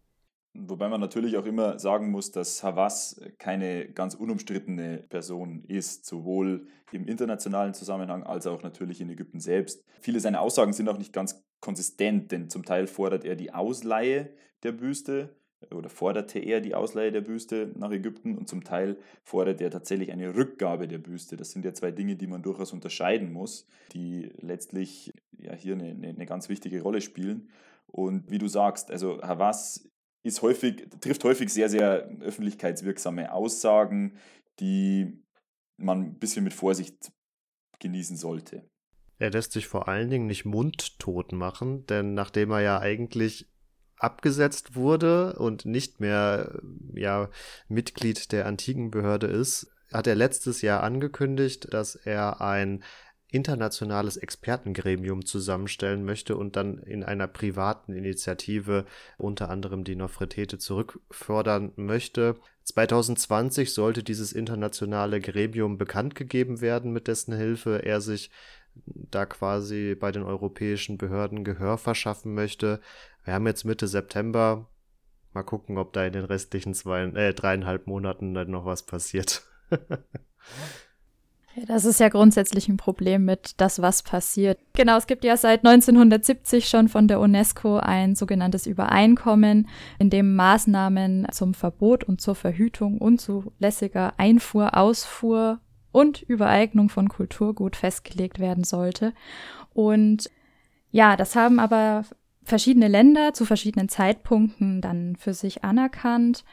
[0.53, 6.67] Wobei man natürlich auch immer sagen muss, dass Havas keine ganz unumstrittene Person ist, sowohl
[6.91, 9.85] im internationalen Zusammenhang als auch natürlich in Ägypten selbst.
[10.01, 14.31] Viele seiner Aussagen sind auch nicht ganz konsistent, denn zum Teil fordert er die Ausleihe
[14.63, 15.35] der Büste
[15.71, 20.11] oder forderte er die Ausleihe der Büste nach Ägypten und zum Teil fordert er tatsächlich
[20.11, 21.37] eine Rückgabe der Büste.
[21.37, 26.09] Das sind ja zwei Dinge, die man durchaus unterscheiden muss, die letztlich ja hier eine,
[26.09, 27.51] eine ganz wichtige Rolle spielen.
[27.87, 29.91] Und wie du sagst, also Havas
[30.23, 34.17] ist häufig, trifft häufig sehr, sehr öffentlichkeitswirksame Aussagen,
[34.61, 35.23] die
[35.77, 37.13] man ein bisschen mit Vorsicht
[37.81, 38.69] genießen sollte.
[39.21, 43.47] Er lässt sich vor allen Dingen nicht mundtot machen, denn nachdem er ja eigentlich
[43.99, 46.59] abgesetzt wurde und nicht mehr
[46.95, 47.29] ja,
[47.69, 52.83] Mitglied der antiken Behörde ist, hat er letztes Jahr angekündigt, dass er ein
[53.31, 58.87] internationales Expertengremium zusammenstellen möchte und dann in einer privaten Initiative
[59.19, 62.37] unter anderem die Nofretete zurückfordern möchte.
[62.65, 68.31] 2020 sollte dieses internationale Gremium bekannt gegeben werden, mit dessen Hilfe er sich
[68.87, 72.81] da quasi bei den europäischen Behörden Gehör verschaffen möchte.
[73.25, 74.69] Wir haben jetzt Mitte September.
[75.33, 79.43] Mal gucken, ob da in den restlichen zwei, äh, dreieinhalb Monaten dann noch was passiert.
[81.67, 84.59] Das ist ja grundsätzlich ein Problem mit das, was passiert.
[84.75, 90.37] Genau, es gibt ja seit 1970 schon von der UNESCO ein sogenanntes Übereinkommen, in dem
[90.37, 95.61] Maßnahmen zum Verbot und zur Verhütung unzulässiger Einfuhr, Ausfuhr
[95.93, 99.13] und Übereignung von Kulturgut festgelegt werden sollte.
[99.73, 100.31] Und
[100.91, 102.05] ja, das haben aber
[102.43, 106.45] verschiedene Länder zu verschiedenen Zeitpunkten dann für sich anerkannt.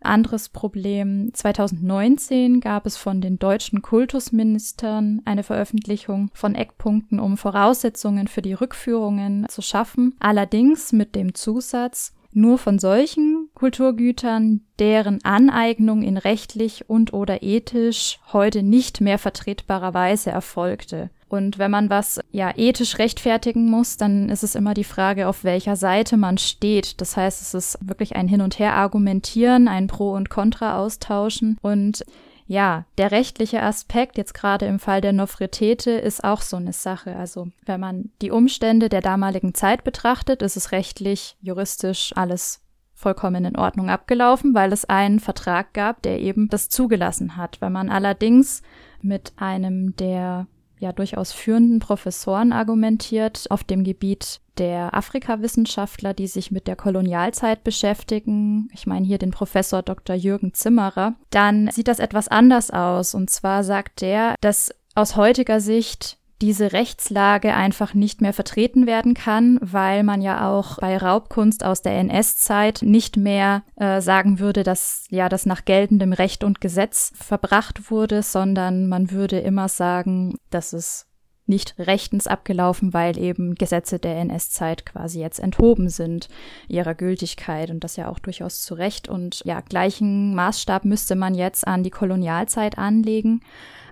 [0.00, 1.32] Anderes Problem.
[1.32, 8.52] 2019 gab es von den deutschen Kultusministern eine Veröffentlichung von Eckpunkten, um Voraussetzungen für die
[8.52, 10.14] Rückführungen zu schaffen.
[10.20, 18.20] Allerdings mit dem Zusatz, nur von solchen Kulturgütern, deren Aneignung in rechtlich und oder ethisch
[18.32, 21.10] heute nicht mehr vertretbarer Weise erfolgte.
[21.28, 25.42] Und wenn man was ja ethisch rechtfertigen muss, dann ist es immer die Frage, auf
[25.42, 27.00] welcher Seite man steht.
[27.00, 31.58] Das heißt, es ist wirklich ein Hin und Her argumentieren, ein Pro und Contra austauschen
[31.62, 32.04] und
[32.46, 37.16] ja, der rechtliche Aspekt, jetzt gerade im Fall der Nofretete, ist auch so eine Sache.
[37.16, 42.62] Also, wenn man die Umstände der damaligen Zeit betrachtet, ist es rechtlich, juristisch alles
[42.94, 47.60] vollkommen in Ordnung abgelaufen, weil es einen Vertrag gab, der eben das zugelassen hat.
[47.60, 48.62] Wenn man allerdings
[49.02, 50.46] mit einem der
[50.78, 57.62] ja durchaus führenden Professoren argumentiert auf dem Gebiet der Afrikawissenschaftler, die sich mit der Kolonialzeit
[57.64, 60.16] beschäftigen, ich meine hier den Professor Dr.
[60.16, 63.14] Jürgen Zimmerer, dann sieht das etwas anders aus.
[63.14, 69.14] Und zwar sagt der, dass aus heutiger Sicht diese Rechtslage einfach nicht mehr vertreten werden
[69.14, 74.62] kann, weil man ja auch bei Raubkunst aus der NS-Zeit nicht mehr äh, sagen würde,
[74.62, 80.36] dass ja das nach geltendem Recht und Gesetz verbracht wurde, sondern man würde immer sagen,
[80.50, 81.06] dass es
[81.46, 86.28] nicht rechtens abgelaufen, weil eben Gesetze der NS-Zeit quasi jetzt enthoben sind
[86.68, 89.08] ihrer Gültigkeit und das ja auch durchaus zu Recht.
[89.08, 93.42] Und ja, gleichen Maßstab müsste man jetzt an die Kolonialzeit anlegen.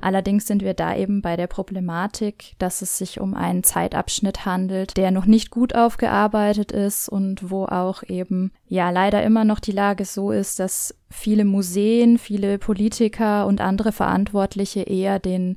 [0.04, 4.98] Allerdings sind wir da eben bei der Problematik, dass es sich um einen Zeitabschnitt handelt,
[4.98, 9.72] der noch nicht gut aufgearbeitet ist und wo auch eben ja leider immer noch die
[9.72, 15.56] Lage so ist, dass viele Museen, viele Politiker und andere Verantwortliche eher den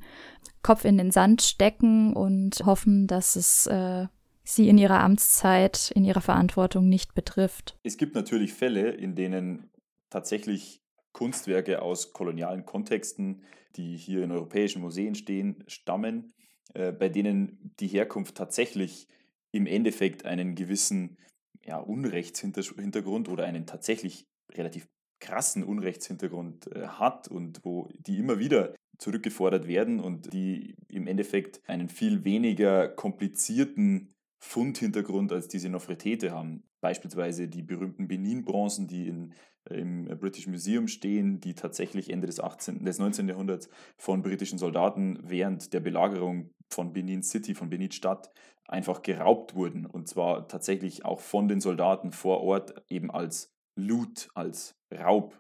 [0.62, 4.08] Kopf in den Sand stecken und hoffen, dass es äh,
[4.46, 7.78] sie in ihrer Amtszeit, in ihrer Verantwortung nicht betrifft.
[7.84, 9.70] Es gibt natürlich Fälle, in denen
[10.10, 10.80] tatsächlich
[11.18, 13.42] Kunstwerke aus kolonialen Kontexten,
[13.76, 16.36] die hier in europäischen Museen stehen, stammen,
[16.76, 19.08] äh, bei denen die Herkunft tatsächlich
[19.52, 21.18] im Endeffekt einen gewissen
[21.66, 24.88] ja, Unrechtshintergrund oder einen tatsächlich relativ
[25.20, 31.68] krassen Unrechtshintergrund äh, hat und wo die immer wieder zurückgefordert werden und die im Endeffekt
[31.68, 36.64] einen viel weniger komplizierten Fundhintergrund als diese Nofretete haben.
[36.80, 39.34] Beispielsweise die berühmten Benin-Bronzen, die in,
[39.70, 43.28] im British Museum stehen, die tatsächlich Ende des, 18., des 19.
[43.28, 48.32] Jahrhunderts von britischen Soldaten während der Belagerung von Benin City, von Benin Stadt,
[48.68, 49.86] einfach geraubt wurden.
[49.86, 55.38] Und zwar tatsächlich auch von den Soldaten vor Ort eben als Loot, als Raub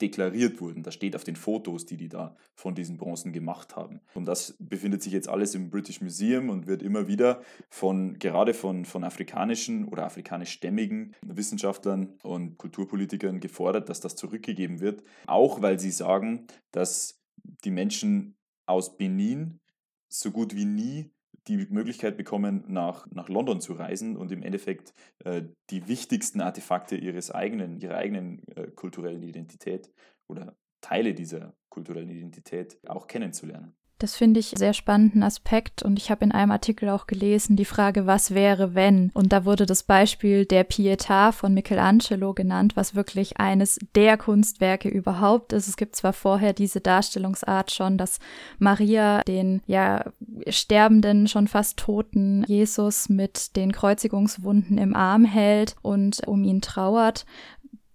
[0.00, 0.82] deklariert wurden.
[0.82, 4.00] Das steht auf den Fotos, die die da von diesen Bronzen gemacht haben.
[4.14, 8.54] Und das befindet sich jetzt alles im British Museum und wird immer wieder von, gerade
[8.54, 15.02] von, von afrikanischen oder afrikanischstämmigen Wissenschaftlern und Kulturpolitikern gefordert, dass das zurückgegeben wird.
[15.26, 17.20] Auch weil sie sagen, dass
[17.64, 19.60] die Menschen aus Benin
[20.08, 21.10] so gut wie nie
[21.48, 26.96] die Möglichkeit bekommen, nach, nach London zu reisen und im Endeffekt äh, die wichtigsten Artefakte
[26.96, 29.92] ihres eigenen, ihrer eigenen äh, kulturellen Identität
[30.28, 33.76] oder Teile dieser kulturellen Identität auch kennenzulernen.
[34.00, 37.66] Das finde ich sehr spannenden Aspekt und ich habe in einem Artikel auch gelesen die
[37.66, 39.10] Frage, was wäre wenn?
[39.12, 44.88] Und da wurde das Beispiel der Pietà von Michelangelo genannt, was wirklich eines der Kunstwerke
[44.88, 45.68] überhaupt ist.
[45.68, 48.20] Es gibt zwar vorher diese Darstellungsart schon, dass
[48.58, 50.06] Maria den ja
[50.48, 57.26] sterbenden, schon fast toten Jesus mit den Kreuzigungswunden im Arm hält und um ihn trauert,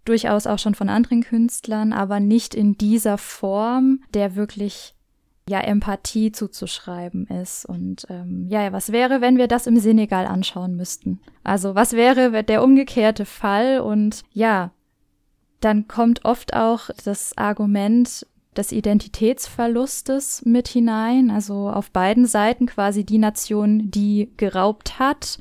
[0.06, 4.95] durchaus auch schon von anderen Künstlern, aber nicht in dieser Form, der wirklich
[5.48, 7.66] ja Empathie zuzuschreiben ist.
[7.66, 11.20] Und ähm, ja, was wäre, wenn wir das im Senegal anschauen müssten?
[11.44, 13.80] Also was wäre der umgekehrte Fall?
[13.80, 14.72] Und ja,
[15.60, 18.26] dann kommt oft auch das Argument
[18.58, 21.30] des Identitätsverlustes mit hinein.
[21.30, 25.38] Also auf beiden Seiten quasi die Nation, die geraubt hat,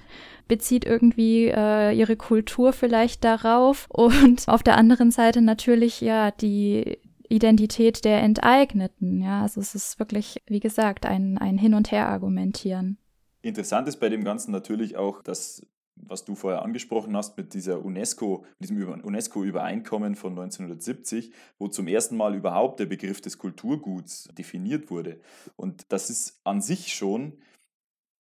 [0.49, 6.99] bezieht irgendwie äh, ihre Kultur vielleicht darauf und auf der anderen Seite natürlich ja die
[7.29, 9.21] Identität der Enteigneten.
[9.21, 12.99] Ja, also es ist wirklich, wie gesagt, ein, ein Hin- und Her-Argumentieren.
[13.43, 15.67] Interessant ist bei dem Ganzen natürlich auch, dass
[15.97, 22.17] was du vorher angesprochen hast mit dieser UNESCO, diesem UNESCO-Übereinkommen von 1970, wo zum ersten
[22.17, 25.21] Mal überhaupt der Begriff des Kulturguts definiert wurde.
[25.57, 27.39] Und das ist an sich schon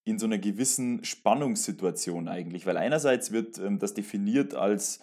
[0.04, 5.00] in so einer gewissen Spannungssituation eigentlich, weil einerseits wird ähm, das definiert als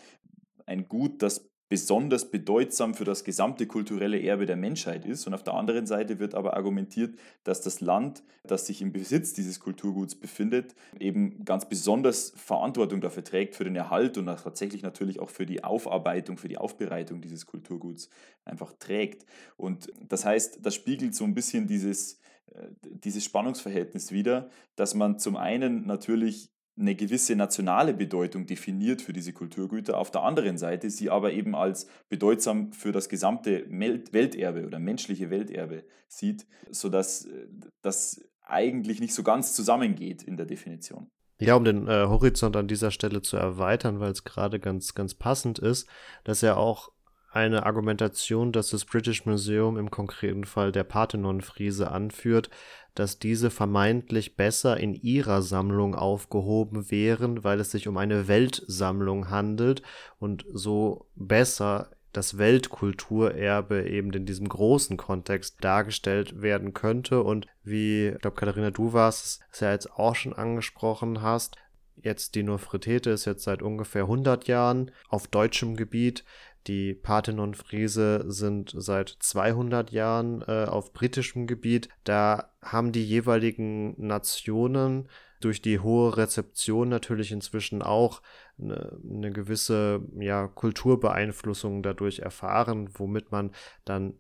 [0.65, 5.25] ein Gut, das besonders bedeutsam für das gesamte kulturelle Erbe der Menschheit ist.
[5.25, 9.31] Und auf der anderen Seite wird aber argumentiert, dass das Land, das sich im Besitz
[9.31, 15.21] dieses Kulturguts befindet, eben ganz besonders Verantwortung dafür trägt, für den Erhalt und tatsächlich natürlich
[15.21, 18.09] auch für die Aufarbeitung, für die Aufbereitung dieses Kulturguts
[18.43, 19.25] einfach trägt.
[19.55, 22.19] Und das heißt, das spiegelt so ein bisschen dieses,
[22.53, 26.51] äh, dieses Spannungsverhältnis wider, dass man zum einen natürlich
[26.81, 31.55] eine gewisse nationale Bedeutung definiert für diese Kulturgüter, auf der anderen Seite sie aber eben
[31.55, 37.47] als bedeutsam für das gesamte Welterbe oder menschliche Welterbe sieht, sodass äh,
[37.81, 41.09] das eigentlich nicht so ganz zusammengeht in der Definition.
[41.39, 45.15] Ja, um den äh, Horizont an dieser Stelle zu erweitern, weil es gerade ganz, ganz
[45.15, 45.87] passend ist,
[46.23, 46.91] dass er auch
[47.31, 52.49] eine Argumentation, dass das British Museum im konkreten Fall der Parthenon-Friese anführt,
[52.93, 59.29] dass diese vermeintlich besser in ihrer Sammlung aufgehoben wären, weil es sich um eine Weltsammlung
[59.29, 59.81] handelt
[60.19, 67.23] und so besser das Weltkulturerbe eben in diesem großen Kontext dargestellt werden könnte.
[67.23, 71.55] Und wie, ich glaube, Katharina, du warst es ja jetzt auch schon angesprochen hast,
[72.03, 76.23] jetzt die Nofretete ist jetzt seit ungefähr 100 Jahren auf deutschem Gebiet.
[76.67, 81.89] Die Parthenon-Friese sind seit 200 Jahren äh, auf britischem Gebiet.
[82.03, 85.09] Da haben die jeweiligen Nationen
[85.39, 88.21] durch die hohe Rezeption natürlich inzwischen auch
[88.59, 93.51] eine, eine gewisse ja, Kulturbeeinflussung dadurch erfahren, womit man
[93.83, 94.13] dann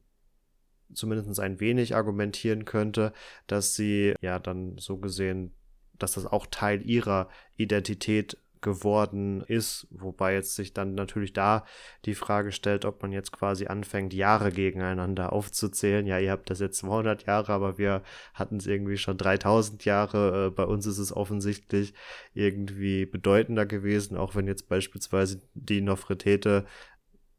[0.93, 3.13] zumindest ein wenig argumentieren könnte,
[3.47, 5.53] dass sie ja dann so gesehen,
[5.97, 11.65] dass das auch Teil ihrer Identität geworden ist, wobei jetzt sich dann natürlich da
[12.05, 16.05] die Frage stellt, ob man jetzt quasi anfängt, Jahre gegeneinander aufzuzählen.
[16.05, 18.03] Ja, ihr habt das jetzt 200 Jahre, aber wir
[18.33, 20.47] hatten es irgendwie schon 3000 Jahre.
[20.47, 21.93] Äh, bei uns ist es offensichtlich
[22.33, 26.65] irgendwie bedeutender gewesen, auch wenn jetzt beispielsweise die Nofretete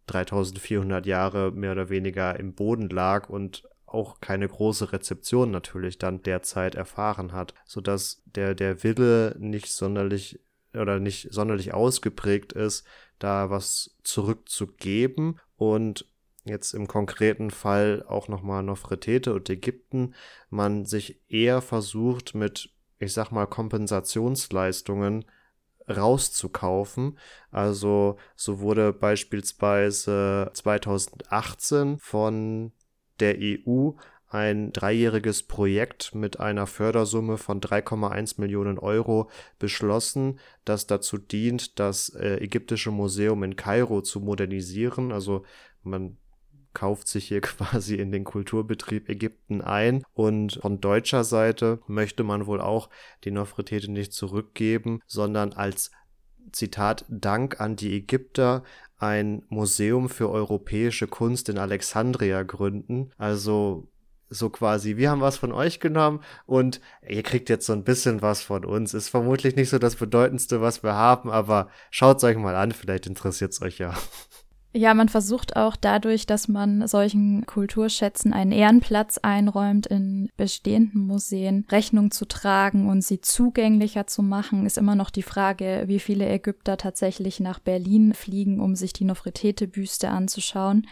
[0.06, 6.22] 3400 Jahre mehr oder weniger im Boden lag und auch keine große Rezeption natürlich dann
[6.22, 10.40] derzeit erfahren hat, sodass der, der Wille nicht sonderlich
[10.74, 12.84] oder nicht sonderlich ausgeprägt ist,
[13.18, 16.06] da was zurückzugeben und
[16.44, 20.14] jetzt im konkreten Fall auch nochmal Nofretete und Ägypten,
[20.50, 25.24] man sich eher versucht mit, ich sag mal, Kompensationsleistungen
[25.88, 27.18] rauszukaufen.
[27.50, 32.72] Also so wurde beispielsweise 2018 von
[33.20, 33.92] der EU
[34.32, 39.28] ein dreijähriges Projekt mit einer Fördersumme von 3,1 Millionen Euro
[39.58, 45.12] beschlossen, das dazu dient, das äh, ägyptische Museum in Kairo zu modernisieren.
[45.12, 45.44] Also
[45.82, 46.16] man
[46.72, 52.46] kauft sich hier quasi in den Kulturbetrieb Ägypten ein und von deutscher Seite möchte man
[52.46, 52.88] wohl auch
[53.24, 55.90] die Nofretete nicht zurückgeben, sondern als
[56.52, 58.64] Zitat Dank an die Ägypter
[58.96, 63.10] ein Museum für europäische Kunst in Alexandria gründen.
[63.18, 63.91] Also
[64.32, 68.22] so quasi, wir haben was von euch genommen und ihr kriegt jetzt so ein bisschen
[68.22, 68.94] was von uns.
[68.94, 72.72] Ist vermutlich nicht so das Bedeutendste, was wir haben, aber schaut es euch mal an,
[72.72, 73.94] vielleicht interessiert es euch ja.
[74.74, 81.66] Ja, man versucht auch dadurch, dass man solchen Kulturschätzen einen Ehrenplatz einräumt in bestehenden Museen,
[81.70, 86.26] Rechnung zu tragen und sie zugänglicher zu machen, ist immer noch die Frage, wie viele
[86.26, 90.86] Ägypter tatsächlich nach Berlin fliegen, um sich die Nofretete-Büste anzuschauen.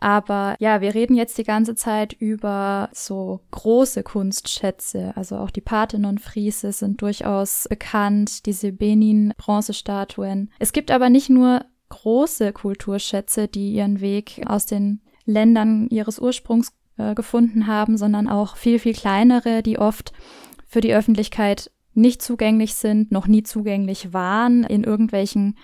[0.00, 5.12] Aber ja, wir reden jetzt die ganze Zeit über so große Kunstschätze.
[5.14, 10.50] Also auch die Parthenon-Friese sind durchaus bekannt, diese Benin-Bronzestatuen.
[10.58, 16.72] Es gibt aber nicht nur große Kulturschätze, die ihren Weg aus den Ländern ihres Ursprungs
[16.96, 20.12] äh, gefunden haben, sondern auch viel, viel kleinere, die oft
[20.66, 25.56] für die Öffentlichkeit nicht zugänglich sind, noch nie zugänglich waren, in irgendwelchen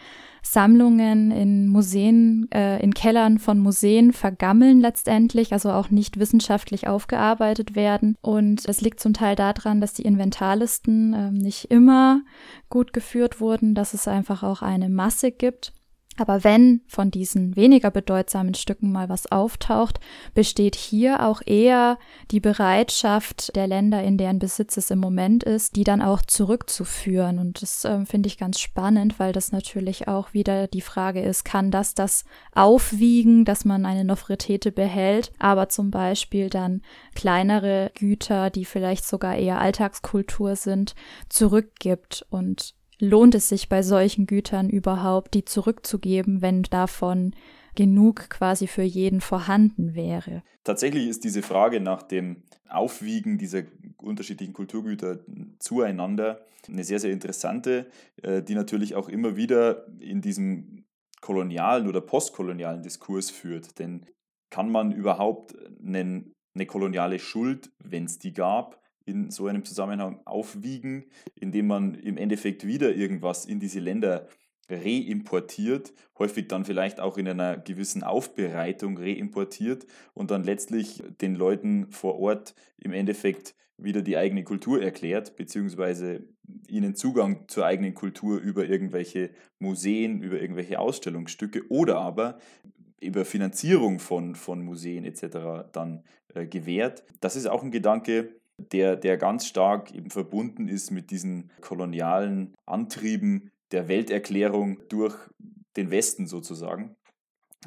[0.42, 7.74] Sammlungen, in Museen, äh, in Kellern von Museen vergammeln letztendlich, also auch nicht wissenschaftlich aufgearbeitet
[7.74, 8.16] werden.
[8.20, 12.22] Und es liegt zum Teil daran, dass die Inventarlisten äh, nicht immer
[12.70, 15.72] gut geführt wurden, dass es einfach auch eine Masse gibt.
[16.16, 20.00] Aber wenn von diesen weniger bedeutsamen Stücken mal was auftaucht,
[20.34, 21.98] besteht hier auch eher
[22.30, 27.38] die Bereitschaft der Länder, in deren Besitz es im Moment ist, die dann auch zurückzuführen.
[27.38, 31.44] Und das äh, finde ich ganz spannend, weil das natürlich auch wieder die Frage ist,
[31.44, 36.82] kann das das aufwiegen, dass man eine Nofretete behält, aber zum Beispiel dann
[37.14, 40.94] kleinere Güter, die vielleicht sogar eher Alltagskultur sind,
[41.28, 47.34] zurückgibt und lohnt es sich bei solchen Gütern überhaupt, die zurückzugeben, wenn davon
[47.74, 50.42] genug quasi für jeden vorhanden wäre?
[50.64, 53.62] Tatsächlich ist diese Frage nach dem Aufwiegen dieser
[53.98, 55.20] unterschiedlichen Kulturgüter
[55.58, 57.86] zueinander eine sehr, sehr interessante,
[58.22, 60.84] äh, die natürlich auch immer wieder in diesem
[61.20, 63.78] kolonialen oder postkolonialen Diskurs führt.
[63.78, 64.06] Denn
[64.50, 70.20] kann man überhaupt einen, eine koloniale Schuld, wenn es die gab, in so einem Zusammenhang
[70.24, 74.28] aufwiegen, indem man im Endeffekt wieder irgendwas in diese Länder
[74.68, 81.90] reimportiert, häufig dann vielleicht auch in einer gewissen Aufbereitung reimportiert und dann letztlich den Leuten
[81.90, 86.24] vor Ort im Endeffekt wieder die eigene Kultur erklärt, beziehungsweise
[86.66, 92.38] ihnen Zugang zur eigenen Kultur über irgendwelche Museen, über irgendwelche Ausstellungsstücke oder aber
[93.00, 95.68] über Finanzierung von, von Museen etc.
[95.72, 96.02] dann
[96.34, 97.04] äh, gewährt.
[97.20, 102.54] Das ist auch ein Gedanke, der, der ganz stark eben verbunden ist mit diesen kolonialen
[102.66, 105.14] Antrieben der Welterklärung durch
[105.76, 106.96] den Westen sozusagen.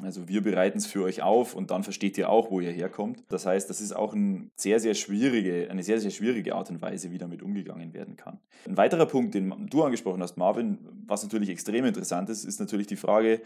[0.02, 3.22] Also wir bereiten es für euch auf und dann versteht ihr auch, wo ihr herkommt.
[3.28, 6.80] Das heißt, das ist auch ein sehr, sehr schwierige, eine sehr, sehr schwierige Art und
[6.80, 8.40] Weise, wie damit umgegangen werden kann.
[8.66, 12.86] Ein weiterer Punkt, den du angesprochen hast, Marvin, was natürlich extrem interessant ist, ist natürlich
[12.86, 13.42] die Frage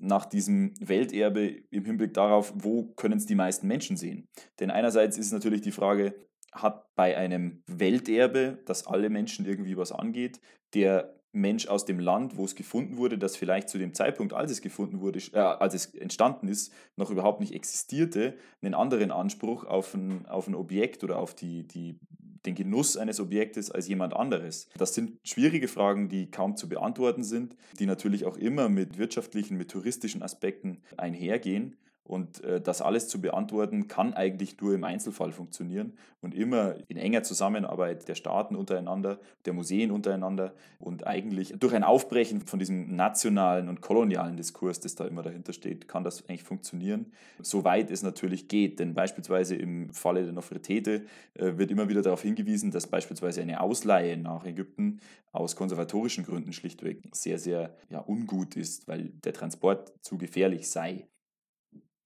[0.00, 4.28] nach diesem Welterbe im Hinblick darauf, wo können es die meisten Menschen sehen.
[4.60, 6.14] Denn einerseits ist natürlich die Frage,
[6.54, 10.40] hat bei einem Welterbe, das alle Menschen irgendwie was angeht,
[10.74, 14.52] der Mensch aus dem Land, wo es gefunden wurde, das vielleicht zu dem Zeitpunkt, als
[14.52, 19.64] es gefunden wurde, äh, als es entstanden ist, noch überhaupt nicht existierte, einen anderen Anspruch
[19.64, 21.98] auf ein, auf ein Objekt oder auf die, die,
[22.46, 24.68] den Genuss eines Objektes als jemand anderes.
[24.78, 29.56] Das sind schwierige Fragen, die kaum zu beantworten sind, die natürlich auch immer mit wirtschaftlichen,
[29.56, 31.76] mit touristischen Aspekten einhergehen.
[32.06, 36.98] Und äh, das alles zu beantworten, kann eigentlich nur im Einzelfall funktionieren und immer in
[36.98, 42.94] enger Zusammenarbeit der Staaten untereinander, der Museen untereinander und eigentlich durch ein Aufbrechen von diesem
[42.94, 48.02] nationalen und kolonialen Diskurs, das da immer dahinter steht, kann das eigentlich funktionieren, soweit es
[48.02, 48.80] natürlich geht.
[48.80, 53.60] Denn beispielsweise im Falle der Nofretete äh, wird immer wieder darauf hingewiesen, dass beispielsweise eine
[53.60, 55.00] Ausleihe nach Ägypten
[55.32, 61.08] aus konservatorischen Gründen schlichtweg sehr, sehr ja, ungut ist, weil der Transport zu gefährlich sei.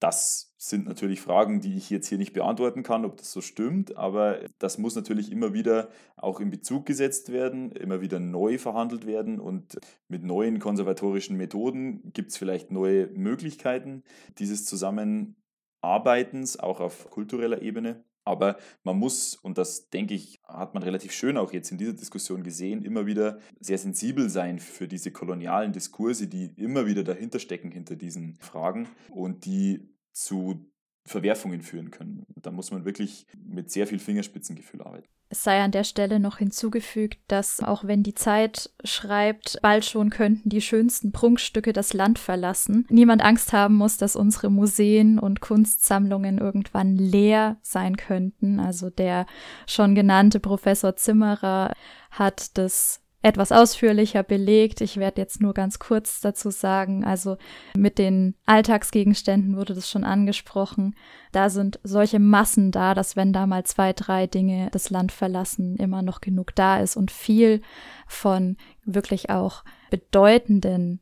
[0.00, 3.96] Das sind natürlich Fragen, die ich jetzt hier nicht beantworten kann, ob das so stimmt,
[3.96, 9.06] aber das muss natürlich immer wieder auch in Bezug gesetzt werden, immer wieder neu verhandelt
[9.06, 14.04] werden und mit neuen konservatorischen Methoden gibt es vielleicht neue Möglichkeiten
[14.38, 18.04] dieses Zusammenarbeitens, auch auf kultureller Ebene.
[18.28, 21.94] Aber man muss, und das denke ich, hat man relativ schön auch jetzt in dieser
[21.94, 27.38] Diskussion gesehen, immer wieder sehr sensibel sein für diese kolonialen Diskurse, die immer wieder dahinter
[27.38, 30.70] stecken, hinter diesen Fragen und die zu
[31.08, 32.24] Verwerfungen führen können.
[32.36, 35.08] Da muss man wirklich mit sehr viel Fingerspitzengefühl arbeiten.
[35.30, 40.08] Es sei an der Stelle noch hinzugefügt, dass auch wenn die Zeit schreibt, bald schon
[40.08, 45.40] könnten die schönsten Prunkstücke das Land verlassen, niemand Angst haben muss, dass unsere Museen und
[45.40, 48.58] Kunstsammlungen irgendwann leer sein könnten.
[48.58, 49.26] Also der
[49.66, 51.74] schon genannte Professor Zimmerer
[52.10, 54.80] hat das etwas ausführlicher belegt.
[54.80, 57.36] Ich werde jetzt nur ganz kurz dazu sagen, also
[57.76, 60.96] mit den Alltagsgegenständen wurde das schon angesprochen.
[61.32, 65.76] Da sind solche Massen da, dass wenn da mal zwei, drei Dinge das Land verlassen,
[65.76, 67.60] immer noch genug da ist und viel
[68.06, 71.00] von wirklich auch bedeutenden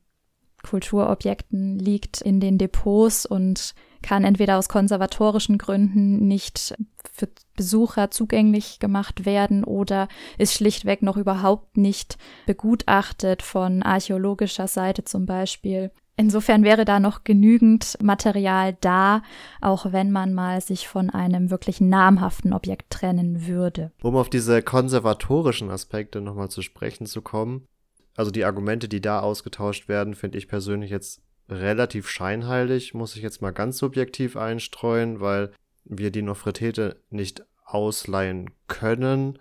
[0.63, 6.75] Kulturobjekten liegt in den Depots und kann entweder aus konservatorischen Gründen nicht
[7.13, 15.05] für Besucher zugänglich gemacht werden oder ist schlichtweg noch überhaupt nicht begutachtet von archäologischer Seite
[15.05, 15.91] zum Beispiel.
[16.19, 19.23] Insofern wäre da noch genügend Material da,
[19.61, 23.93] auch wenn man mal sich von einem wirklich namhaften Objekt trennen würde.
[24.03, 27.69] Um auf diese konservatorischen Aspekte nochmal zu sprechen zu kommen,
[28.17, 33.23] also die Argumente, die da ausgetauscht werden, finde ich persönlich jetzt relativ scheinheilig, muss ich
[33.23, 35.53] jetzt mal ganz subjektiv einstreuen, weil
[35.85, 39.39] wir die Nofretete nicht ausleihen können,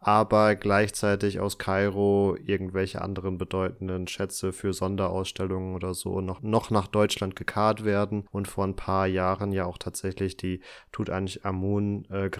[0.00, 6.86] aber gleichzeitig aus Kairo irgendwelche anderen bedeutenden Schätze für Sonderausstellungen oder so noch, noch nach
[6.86, 10.60] Deutschland gekarrt werden und vor ein paar Jahren ja auch tatsächlich die
[10.92, 12.30] Tutanchamun äh,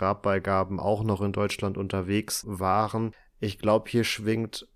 [0.78, 3.12] auch noch in Deutschland unterwegs waren.
[3.40, 4.68] Ich glaube, hier schwingt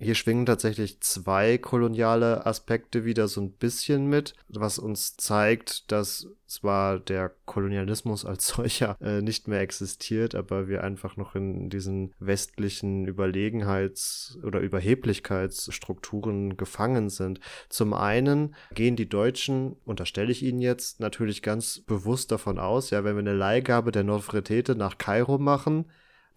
[0.00, 6.28] hier schwingen tatsächlich zwei koloniale Aspekte wieder so ein bisschen mit, was uns zeigt, dass
[6.46, 12.14] zwar der Kolonialismus als solcher äh, nicht mehr existiert, aber wir einfach noch in diesen
[12.20, 17.40] westlichen Überlegenheits- oder Überheblichkeitsstrukturen gefangen sind.
[17.68, 23.02] Zum einen gehen die Deutschen, unterstelle ich Ihnen jetzt, natürlich ganz bewusst davon aus, ja,
[23.02, 25.86] wenn wir eine Leihgabe der Nofretete nach Kairo machen,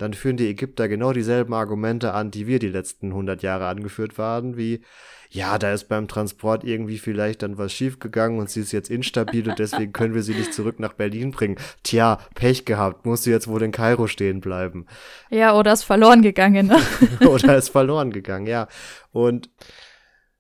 [0.02, 4.18] dann führen die Ägypter genau dieselben Argumente an, die wir die letzten 100 Jahre angeführt
[4.18, 4.82] waren, wie,
[5.30, 9.48] ja, da ist beim Transport irgendwie vielleicht dann was schiefgegangen und sie ist jetzt instabil
[9.48, 11.58] und deswegen können wir sie nicht zurück nach Berlin bringen.
[11.84, 14.88] Tja, Pech gehabt, muss sie jetzt wohl in Kairo stehen bleiben.
[15.30, 16.68] Ja, oder ist verloren gegangen.
[16.68, 16.80] Ne?
[17.28, 18.68] oder ist verloren gegangen, ja.
[19.12, 19.52] Und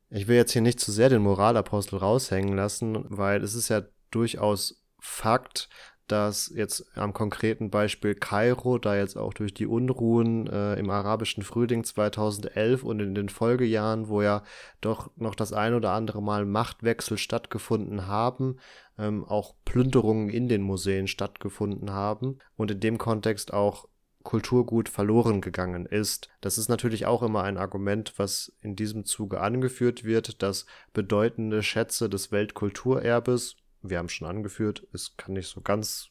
[0.10, 3.84] ich will jetzt hier nicht zu sehr den Moralapostel raushängen lassen, weil es ist ja
[4.10, 5.68] durchaus Fakt,
[6.12, 11.44] dass jetzt am konkreten Beispiel Kairo, da jetzt auch durch die Unruhen äh, im arabischen
[11.44, 14.44] Frühling 2011 und in den Folgejahren, wo ja
[14.82, 18.58] doch noch das ein oder andere Mal Machtwechsel stattgefunden haben,
[18.98, 23.88] ähm, auch Plünderungen in den Museen stattgefunden haben und in dem Kontext auch
[24.24, 26.30] Kulturgut verloren gegangen ist.
[26.42, 31.64] Das ist natürlich auch immer ein Argument, was in diesem Zuge angeführt wird, dass bedeutende
[31.64, 36.10] Schätze des Weltkulturerbes wir haben schon angeführt, es kann nicht so ganz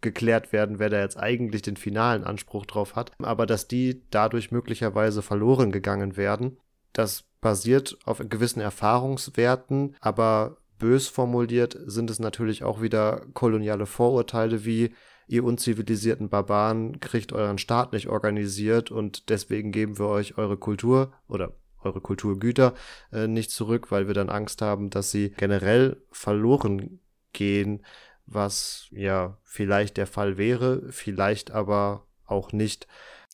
[0.00, 4.50] geklärt werden, wer da jetzt eigentlich den finalen Anspruch drauf hat, aber dass die dadurch
[4.50, 6.58] möglicherweise verloren gegangen werden,
[6.92, 14.64] das basiert auf gewissen Erfahrungswerten, aber bös formuliert sind es natürlich auch wieder koloniale Vorurteile
[14.64, 14.92] wie
[15.28, 21.12] ihr unzivilisierten Barbaren kriegt euren Staat nicht organisiert und deswegen geben wir euch eure Kultur
[21.28, 21.52] oder
[21.84, 22.74] eure Kulturgüter
[23.12, 27.00] äh, nicht zurück, weil wir dann Angst haben, dass sie generell verloren
[27.32, 27.84] gehen,
[28.26, 32.86] was ja vielleicht der Fall wäre, vielleicht aber auch nicht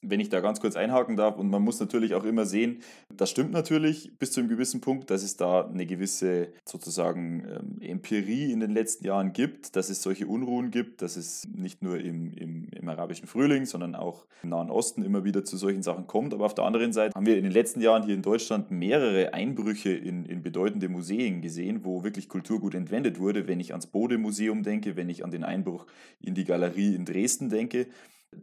[0.03, 2.80] wenn ich da ganz kurz einhaken darf, und man muss natürlich auch immer sehen,
[3.14, 7.80] das stimmt natürlich bis zu einem gewissen Punkt, dass es da eine gewisse sozusagen ähm,
[7.80, 11.99] Empirie in den letzten Jahren gibt, dass es solche Unruhen gibt, dass es nicht nur
[11.99, 16.07] im, im, im arabischen Frühling, sondern auch im Nahen Osten immer wieder zu solchen Sachen
[16.07, 16.34] kommt.
[16.34, 19.34] Aber auf der anderen Seite haben wir in den letzten Jahren hier in Deutschland mehrere
[19.34, 23.49] Einbrüche in, in bedeutende Museen gesehen, wo wirklich Kulturgut entwendet wurde.
[23.49, 25.86] Wenn ich ans Bode-Museum denke, wenn ich an den Einbruch
[26.20, 27.86] in die Galerie in Dresden denke,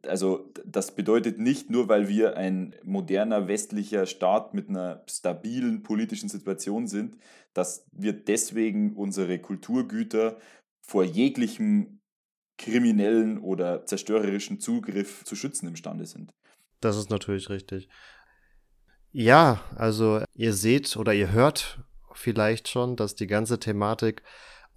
[0.08, 6.30] also das bedeutet nicht nur, weil wir ein moderner westlicher Staat mit einer stabilen politischen
[6.30, 7.18] Situation sind,
[7.54, 10.38] dass wir deswegen unsere Kulturgüter
[10.82, 12.00] vor jeglichem
[12.58, 16.32] kriminellen oder zerstörerischen Zugriff zu schützen imstande sind.
[16.80, 17.90] Das ist natürlich richtig.
[19.12, 21.80] Ja, also ihr seht oder ihr hört
[22.14, 24.24] vielleicht schon, dass die ganze Thematik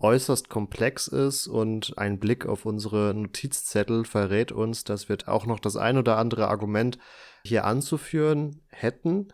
[0.01, 5.59] äußerst komplex ist und ein Blick auf unsere Notizzettel verrät uns, dass wir auch noch
[5.59, 6.99] das ein oder andere Argument
[7.45, 9.29] hier anzuführen hätten.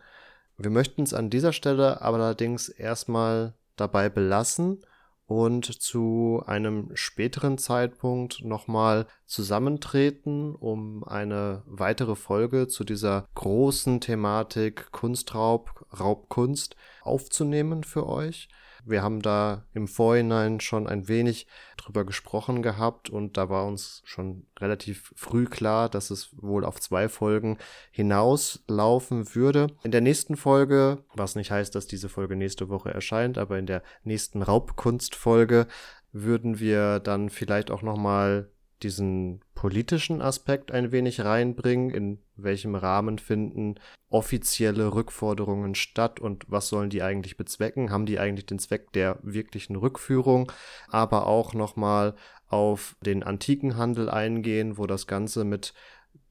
[0.57, 4.79] Wir möchten es an dieser Stelle aber allerdings erstmal dabei belassen
[5.27, 14.91] und zu einem späteren Zeitpunkt nochmal zusammentreten, um eine weitere Folge zu dieser großen Thematik
[14.91, 18.49] Kunstraub, Raubkunst aufzunehmen für euch.
[18.85, 24.01] Wir haben da im Vorhinein schon ein wenig drüber gesprochen gehabt und da war uns
[24.05, 27.57] schon relativ früh klar, dass es wohl auf zwei Folgen
[27.91, 29.67] hinauslaufen würde.
[29.83, 33.65] In der nächsten Folge, was nicht heißt, dass diese Folge nächste Woche erscheint, aber in
[33.65, 35.67] der nächsten Raubkunstfolge
[36.11, 38.49] würden wir dann vielleicht auch noch mal
[38.83, 43.75] diesen politischen Aspekt ein wenig reinbringen, in welchem Rahmen finden
[44.09, 47.91] offizielle Rückforderungen statt und was sollen die eigentlich bezwecken?
[47.91, 50.51] Haben die eigentlich den Zweck der wirklichen Rückführung?
[50.87, 52.15] Aber auch nochmal
[52.47, 55.73] auf den antiken Handel eingehen, wo das Ganze mit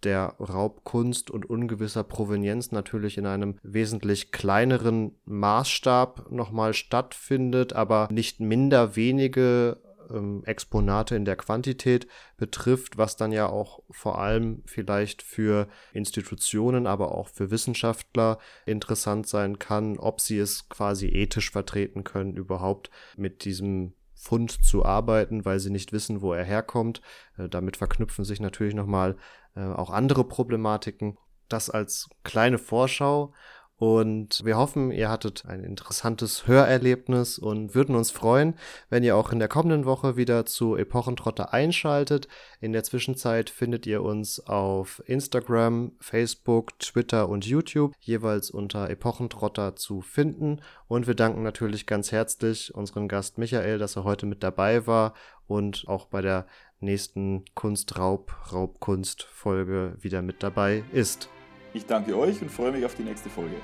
[0.05, 8.41] der Raubkunst und ungewisser Provenienz natürlich in einem wesentlich kleineren Maßstab nochmal stattfindet, aber nicht
[8.41, 9.79] minder wenige
[10.11, 16.87] ähm, Exponate in der Quantität betrifft, was dann ja auch vor allem vielleicht für Institutionen,
[16.87, 22.91] aber auch für Wissenschaftler interessant sein kann, ob sie es quasi ethisch vertreten können, überhaupt
[23.17, 27.03] mit diesem Fund zu arbeiten, weil sie nicht wissen, wo er herkommt.
[27.37, 29.17] Äh, damit verknüpfen sich natürlich nochmal
[29.55, 31.19] äh, auch andere Problematiken.
[31.49, 33.35] Das als kleine Vorschau
[33.77, 38.55] und wir hoffen, ihr hattet ein interessantes Hörerlebnis und würden uns freuen,
[38.89, 42.29] wenn ihr auch in der kommenden Woche wieder zu Epochentrotter einschaltet.
[42.61, 49.75] In der Zwischenzeit findet ihr uns auf Instagram, Facebook, Twitter und YouTube jeweils unter Epochentrotter
[49.75, 50.61] zu finden.
[50.87, 55.15] Und wir danken natürlich ganz herzlich unserem Gast Michael, dass er heute mit dabei war
[55.49, 56.47] und auch bei der
[56.79, 61.29] nächsten Kunstraub, Raubkunst-Folge wieder mit dabei ist.
[61.75, 63.57] Ich danke euch und freue mich auf die nächste Folge.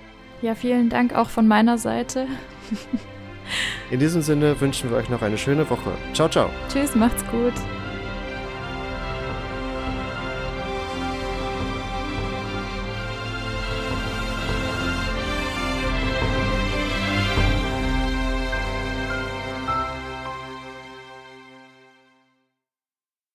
[0.42, 2.26] Ja, vielen Dank auch von meiner Seite.
[3.90, 5.92] In diesem Sinne wünschen wir euch noch eine schöne Woche.
[6.12, 6.50] Ciao, ciao.
[6.68, 7.54] Tschüss, macht's gut.